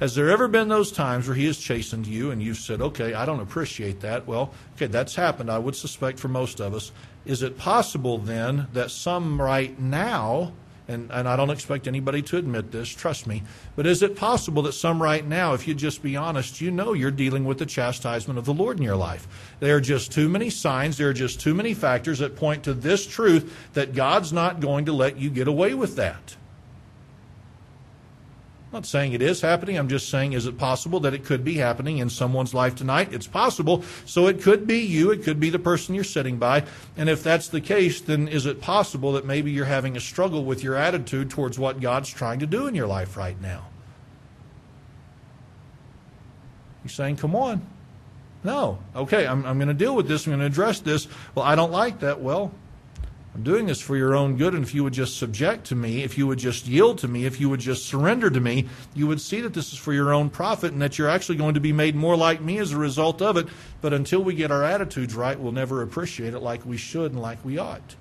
Has 0.00 0.14
there 0.14 0.30
ever 0.30 0.46
been 0.46 0.68
those 0.68 0.92
times 0.92 1.26
where 1.26 1.34
he 1.34 1.46
has 1.46 1.58
chastened 1.58 2.06
you 2.06 2.30
and 2.30 2.40
you've 2.40 2.58
said, 2.58 2.80
okay, 2.80 3.14
I 3.14 3.26
don't 3.26 3.40
appreciate 3.40 3.98
that? 4.00 4.28
Well, 4.28 4.54
okay, 4.76 4.86
that's 4.86 5.16
happened, 5.16 5.50
I 5.50 5.58
would 5.58 5.74
suspect, 5.74 6.20
for 6.20 6.28
most 6.28 6.60
of 6.60 6.72
us. 6.72 6.92
Is 7.26 7.42
it 7.42 7.58
possible 7.58 8.16
then 8.16 8.68
that 8.74 8.92
some 8.92 9.42
right 9.42 9.76
now, 9.76 10.52
and, 10.86 11.10
and 11.10 11.28
I 11.28 11.34
don't 11.34 11.50
expect 11.50 11.88
anybody 11.88 12.22
to 12.22 12.36
admit 12.36 12.70
this, 12.70 12.88
trust 12.88 13.26
me, 13.26 13.42
but 13.74 13.88
is 13.88 14.00
it 14.00 14.14
possible 14.14 14.62
that 14.62 14.72
some 14.72 15.02
right 15.02 15.26
now, 15.26 15.54
if 15.54 15.66
you 15.66 15.74
just 15.74 16.00
be 16.00 16.16
honest, 16.16 16.60
you 16.60 16.70
know 16.70 16.92
you're 16.92 17.10
dealing 17.10 17.44
with 17.44 17.58
the 17.58 17.66
chastisement 17.66 18.38
of 18.38 18.44
the 18.44 18.54
Lord 18.54 18.76
in 18.76 18.84
your 18.84 18.94
life? 18.94 19.26
There 19.58 19.74
are 19.74 19.80
just 19.80 20.12
too 20.12 20.28
many 20.28 20.48
signs, 20.48 20.96
there 20.96 21.08
are 21.08 21.12
just 21.12 21.40
too 21.40 21.54
many 21.54 21.74
factors 21.74 22.20
that 22.20 22.36
point 22.36 22.62
to 22.62 22.72
this 22.72 23.04
truth 23.04 23.52
that 23.72 23.96
God's 23.96 24.32
not 24.32 24.60
going 24.60 24.84
to 24.84 24.92
let 24.92 25.18
you 25.18 25.28
get 25.28 25.48
away 25.48 25.74
with 25.74 25.96
that. 25.96 26.36
I'm 28.70 28.76
not 28.76 28.86
saying 28.86 29.14
it 29.14 29.22
is 29.22 29.40
happening. 29.40 29.78
I'm 29.78 29.88
just 29.88 30.10
saying, 30.10 30.34
is 30.34 30.44
it 30.44 30.58
possible 30.58 31.00
that 31.00 31.14
it 31.14 31.24
could 31.24 31.42
be 31.42 31.54
happening 31.54 31.98
in 31.98 32.10
someone's 32.10 32.52
life 32.52 32.74
tonight? 32.74 33.14
It's 33.14 33.26
possible. 33.26 33.82
So 34.04 34.26
it 34.26 34.42
could 34.42 34.66
be 34.66 34.80
you. 34.80 35.10
It 35.10 35.22
could 35.22 35.40
be 35.40 35.48
the 35.48 35.58
person 35.58 35.94
you're 35.94 36.04
sitting 36.04 36.36
by. 36.36 36.64
And 36.94 37.08
if 37.08 37.22
that's 37.22 37.48
the 37.48 37.62
case, 37.62 38.02
then 38.02 38.28
is 38.28 38.44
it 38.44 38.60
possible 38.60 39.12
that 39.12 39.24
maybe 39.24 39.50
you're 39.50 39.64
having 39.64 39.96
a 39.96 40.00
struggle 40.00 40.44
with 40.44 40.62
your 40.62 40.74
attitude 40.74 41.30
towards 41.30 41.58
what 41.58 41.80
God's 41.80 42.10
trying 42.10 42.40
to 42.40 42.46
do 42.46 42.66
in 42.66 42.74
your 42.74 42.86
life 42.86 43.16
right 43.16 43.40
now? 43.40 43.64
You're 46.84 46.90
saying, 46.90 47.16
come 47.16 47.34
on. 47.34 47.66
No. 48.44 48.80
Okay, 48.94 49.26
I'm, 49.26 49.46
I'm 49.46 49.56
going 49.56 49.68
to 49.68 49.74
deal 49.74 49.96
with 49.96 50.08
this. 50.08 50.26
I'm 50.26 50.32
going 50.32 50.40
to 50.40 50.46
address 50.46 50.80
this. 50.80 51.08
Well, 51.34 51.46
I 51.46 51.54
don't 51.54 51.72
like 51.72 52.00
that. 52.00 52.20
Well, 52.20 52.52
I'm 53.38 53.44
doing 53.44 53.66
this 53.66 53.80
for 53.80 53.96
your 53.96 54.16
own 54.16 54.36
good, 54.36 54.52
and 54.54 54.64
if 54.64 54.74
you 54.74 54.82
would 54.82 54.92
just 54.92 55.16
subject 55.16 55.66
to 55.66 55.76
me, 55.76 56.02
if 56.02 56.18
you 56.18 56.26
would 56.26 56.40
just 56.40 56.66
yield 56.66 56.98
to 56.98 57.06
me, 57.06 57.24
if 57.24 57.38
you 57.40 57.48
would 57.48 57.60
just 57.60 57.86
surrender 57.86 58.28
to 58.30 58.40
me, 58.40 58.66
you 58.96 59.06
would 59.06 59.20
see 59.20 59.40
that 59.42 59.54
this 59.54 59.72
is 59.72 59.78
for 59.78 59.92
your 59.92 60.12
own 60.12 60.28
profit 60.28 60.72
and 60.72 60.82
that 60.82 60.98
you're 60.98 61.08
actually 61.08 61.36
going 61.36 61.54
to 61.54 61.60
be 61.60 61.72
made 61.72 61.94
more 61.94 62.16
like 62.16 62.40
me 62.40 62.58
as 62.58 62.72
a 62.72 62.76
result 62.76 63.22
of 63.22 63.36
it. 63.36 63.46
But 63.80 63.92
until 63.92 64.24
we 64.24 64.34
get 64.34 64.50
our 64.50 64.64
attitudes 64.64 65.14
right, 65.14 65.38
we'll 65.38 65.52
never 65.52 65.82
appreciate 65.82 66.34
it 66.34 66.40
like 66.40 66.66
we 66.66 66.76
should 66.76 67.12
and 67.12 67.22
like 67.22 67.44
we 67.44 67.58
ought. 67.58 67.94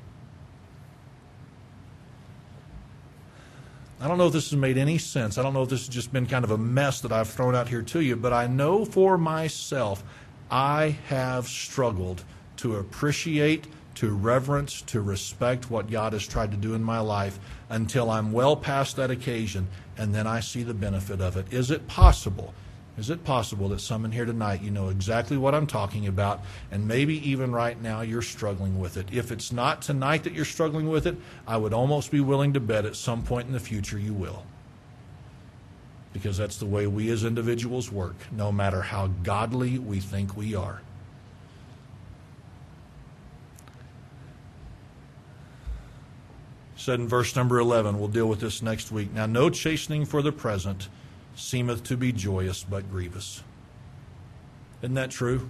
I 4.01 4.07
don't 4.07 4.17
know 4.17 4.25
if 4.25 4.33
this 4.33 4.49
has 4.49 4.57
made 4.57 4.79
any 4.79 4.97
sense. 4.97 5.37
I 5.37 5.43
don't 5.43 5.53
know 5.53 5.61
if 5.61 5.69
this 5.69 5.81
has 5.81 5.89
just 5.89 6.11
been 6.11 6.25
kind 6.25 6.45
of 6.45 6.49
a 6.49 6.57
mess 6.57 7.01
that 7.01 7.11
I've 7.11 7.29
thrown 7.29 7.53
out 7.53 7.67
here 7.67 7.83
to 7.83 7.99
you, 7.99 8.15
but 8.15 8.33
I 8.33 8.47
know 8.47 8.85
for 8.85 9.19
myself 9.19 10.03
I 10.49 10.97
have 11.09 11.47
struggled 11.47 12.23
to 12.55 12.77
appreciate 12.77 13.67
to 13.97 14.13
reverence, 14.13 14.83
to 14.83 15.01
respect 15.01 15.71
what 15.71 15.89
God 15.89 16.13
has 16.13 16.27
tried 16.27 16.51
to 16.51 16.57
do 16.57 16.75
in 16.75 16.83
my 16.83 16.99
life 16.99 17.39
until 17.67 18.11
I'm 18.11 18.31
well 18.31 18.55
past 18.55 18.95
that 18.97 19.09
occasion 19.09 19.67
and 19.97 20.13
then 20.13 20.27
I 20.27 20.39
see 20.39 20.61
the 20.61 20.75
benefit 20.75 21.19
of 21.19 21.35
it. 21.35 21.51
Is 21.51 21.71
it 21.71 21.87
possible? 21.87 22.53
Is 22.99 23.09
it 23.09 23.23
possible 23.23 23.69
that 23.69 23.81
some 23.81 24.05
in 24.05 24.11
here 24.11 24.25
tonight 24.25 24.61
you 24.61 24.69
know 24.69 24.89
exactly 24.89 25.35
what 25.35 25.55
I'm 25.55 25.65
talking 25.65 26.05
about 26.05 26.41
and 26.71 26.87
maybe 26.87 27.27
even 27.27 27.51
right 27.51 27.81
now 27.81 28.01
you're 28.01 28.21
struggling 28.21 28.79
with 28.79 28.97
it? 28.97 29.07
If 29.11 29.31
it's 29.31 29.51
not 29.51 29.81
tonight 29.81 30.23
that 30.25 30.33
you're 30.33 30.45
struggling 30.45 30.89
with 30.89 31.07
it, 31.07 31.17
I 31.47 31.57
would 31.57 31.73
almost 31.73 32.11
be 32.11 32.19
willing 32.19 32.53
to 32.53 32.59
bet 32.59 32.85
at 32.85 32.95
some 32.95 33.23
point 33.23 33.47
in 33.47 33.53
the 33.53 33.59
future 33.59 33.97
you 33.97 34.13
will. 34.13 34.45
Because 36.13 36.37
that's 36.37 36.57
the 36.57 36.67
way 36.67 36.85
we 36.85 37.09
as 37.09 37.23
individuals 37.23 37.91
work, 37.91 38.15
no 38.31 38.51
matter 38.51 38.83
how 38.83 39.07
godly 39.23 39.79
we 39.79 39.99
think 39.99 40.37
we 40.37 40.53
are. 40.53 40.81
Said 46.87 47.01
in 47.01 47.07
verse 47.09 47.35
number 47.35 47.59
11. 47.59 47.99
We'll 47.99 48.07
deal 48.07 48.27
with 48.27 48.39
this 48.39 48.61
next 48.61 48.93
week. 48.93 49.11
Now, 49.11 49.25
no 49.25 49.49
chastening 49.49 50.05
for 50.05 50.21
the 50.21 50.31
present 50.31 50.87
seemeth 51.35 51.83
to 51.83 51.97
be 51.97 52.13
joyous, 52.13 52.63
but 52.63 52.89
grievous. 52.89 53.43
Isn't 54.81 54.95
that 54.95 55.11
true? 55.11 55.49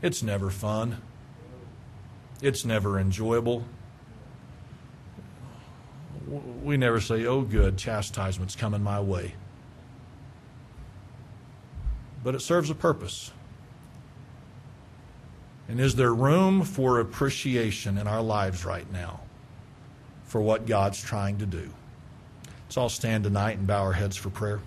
It's 0.00 0.22
never 0.22 0.50
fun. 0.50 1.02
It's 2.40 2.64
never 2.64 2.96
enjoyable. 2.96 3.64
We 6.62 6.76
never 6.76 7.00
say, 7.00 7.26
oh, 7.26 7.40
good, 7.40 7.76
chastisement's 7.76 8.54
coming 8.54 8.84
my 8.84 9.00
way. 9.00 9.34
But 12.22 12.36
it 12.36 12.40
serves 12.40 12.70
a 12.70 12.76
purpose. 12.76 13.32
And 15.66 15.80
is 15.80 15.96
there 15.96 16.14
room 16.14 16.62
for 16.62 17.00
appreciation 17.00 17.98
in 17.98 18.06
our 18.06 18.22
lives 18.22 18.64
right 18.64 18.88
now? 18.92 19.22
For 20.32 20.40
what 20.40 20.64
God's 20.64 20.98
trying 20.98 21.36
to 21.40 21.44
do. 21.44 21.68
Let's 22.64 22.78
all 22.78 22.88
stand 22.88 23.24
tonight 23.24 23.58
and 23.58 23.66
bow 23.66 23.82
our 23.82 23.92
heads 23.92 24.16
for 24.16 24.30
prayer. 24.30 24.60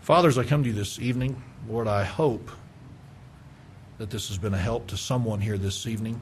Fathers, 0.00 0.36
I 0.38 0.42
come 0.42 0.64
to 0.64 0.70
you 0.70 0.74
this 0.74 0.98
evening. 0.98 1.40
Lord, 1.68 1.86
I 1.86 2.02
hope 2.02 2.50
that 3.98 4.10
this 4.10 4.26
has 4.26 4.38
been 4.38 4.54
a 4.54 4.58
help 4.58 4.88
to 4.88 4.96
someone 4.96 5.40
here 5.40 5.56
this 5.56 5.86
evening. 5.86 6.20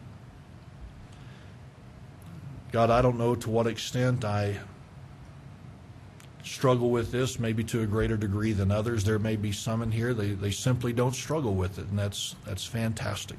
God, 2.70 2.90
I 2.90 3.00
don't 3.00 3.16
know 3.16 3.34
to 3.34 3.48
what 3.48 3.66
extent 3.66 4.26
I 4.26 4.58
struggle 6.44 6.90
with 6.90 7.12
this, 7.12 7.38
maybe 7.38 7.64
to 7.64 7.82
a 7.82 7.86
greater 7.86 8.16
degree 8.16 8.52
than 8.52 8.70
others. 8.70 9.04
There 9.04 9.18
may 9.18 9.36
be 9.36 9.52
some 9.52 9.82
in 9.82 9.92
here 9.92 10.14
they, 10.14 10.32
they 10.32 10.50
simply 10.50 10.92
don't 10.92 11.14
struggle 11.14 11.54
with 11.54 11.78
it, 11.78 11.86
and 11.88 11.98
that's 11.98 12.36
that's 12.46 12.64
fantastic. 12.64 13.38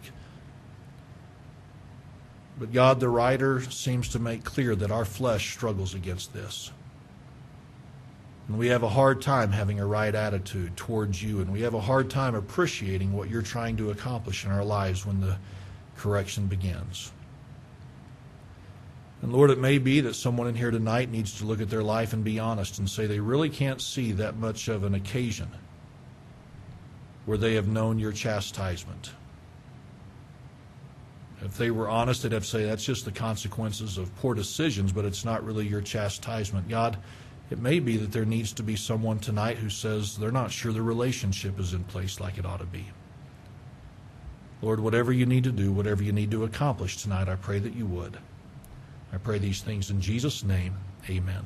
But 2.59 2.71
God, 2.71 2.99
the 2.99 3.09
writer, 3.09 3.61
seems 3.61 4.09
to 4.09 4.19
make 4.19 4.43
clear 4.43 4.75
that 4.75 4.91
our 4.91 5.05
flesh 5.05 5.51
struggles 5.51 5.95
against 5.95 6.33
this. 6.33 6.71
And 8.47 8.57
we 8.59 8.67
have 8.67 8.83
a 8.83 8.89
hard 8.89 9.21
time 9.21 9.51
having 9.51 9.79
a 9.79 9.85
right 9.85 10.13
attitude 10.13 10.75
towards 10.75 11.23
you, 11.23 11.39
and 11.39 11.51
we 11.51 11.61
have 11.61 11.73
a 11.73 11.81
hard 11.81 12.09
time 12.09 12.35
appreciating 12.35 13.13
what 13.13 13.29
you're 13.29 13.41
trying 13.41 13.77
to 13.77 13.91
accomplish 13.91 14.45
in 14.45 14.51
our 14.51 14.65
lives 14.65 15.05
when 15.05 15.21
the 15.21 15.37
correction 15.97 16.47
begins. 16.47 17.12
And 19.23 19.31
Lord, 19.31 19.51
it 19.51 19.57
may 19.57 19.77
be 19.77 20.01
that 20.01 20.15
someone 20.15 20.47
in 20.47 20.55
here 20.55 20.69
tonight 20.69 21.09
needs 21.09 21.37
to 21.37 21.45
look 21.45 21.61
at 21.61 21.69
their 21.69 21.81
life 21.81 22.11
and 22.11 22.25
be 22.25 22.39
honest 22.39 22.77
and 22.77 22.89
say 22.89 23.05
they 23.05 23.21
really 23.21 23.49
can't 23.49 23.79
see 23.79 24.11
that 24.11 24.35
much 24.35 24.67
of 24.67 24.83
an 24.83 24.93
occasion 24.93 25.49
where 27.25 27.37
they 27.37 27.53
have 27.53 27.65
known 27.65 27.99
your 27.99 28.11
chastisement. 28.11 29.11
If 31.41 31.57
they 31.57 31.71
were 31.71 31.87
honest, 31.87 32.23
they'd 32.23 32.33
have 32.33 32.43
to 32.43 32.49
say 32.49 32.65
that's 32.65 32.83
just 32.83 33.05
the 33.05 33.13
consequences 33.13 33.97
of 33.97 34.13
poor 34.17 34.33
decisions, 34.33 34.91
but 34.91 35.05
it's 35.05 35.23
not 35.23 35.45
really 35.45 35.65
your 35.65 35.81
chastisement. 35.81 36.67
God, 36.67 36.97
it 37.49 37.59
may 37.59 37.79
be 37.79 37.95
that 37.95 38.11
there 38.11 38.25
needs 38.25 38.51
to 38.51 38.63
be 38.63 38.75
someone 38.75 39.19
tonight 39.19 39.57
who 39.57 39.69
says 39.69 40.17
they're 40.17 40.31
not 40.33 40.51
sure 40.51 40.73
the 40.73 40.81
relationship 40.81 41.61
is 41.61 41.73
in 41.73 41.85
place 41.85 42.19
like 42.19 42.37
it 42.37 42.45
ought 42.45 42.59
to 42.59 42.65
be. 42.65 42.87
Lord, 44.61 44.81
whatever 44.81 45.13
you 45.13 45.25
need 45.25 45.45
to 45.45 45.51
do, 45.53 45.71
whatever 45.71 46.03
you 46.03 46.11
need 46.11 46.31
to 46.31 46.43
accomplish 46.43 46.97
tonight, 46.97 47.29
I 47.29 47.37
pray 47.37 47.59
that 47.59 47.73
you 47.73 47.85
would. 47.85 48.17
I 49.13 49.17
pray 49.17 49.37
these 49.37 49.61
things 49.61 49.91
in 49.91 50.01
Jesus' 50.01 50.43
name. 50.43 50.75
Amen. 51.09 51.45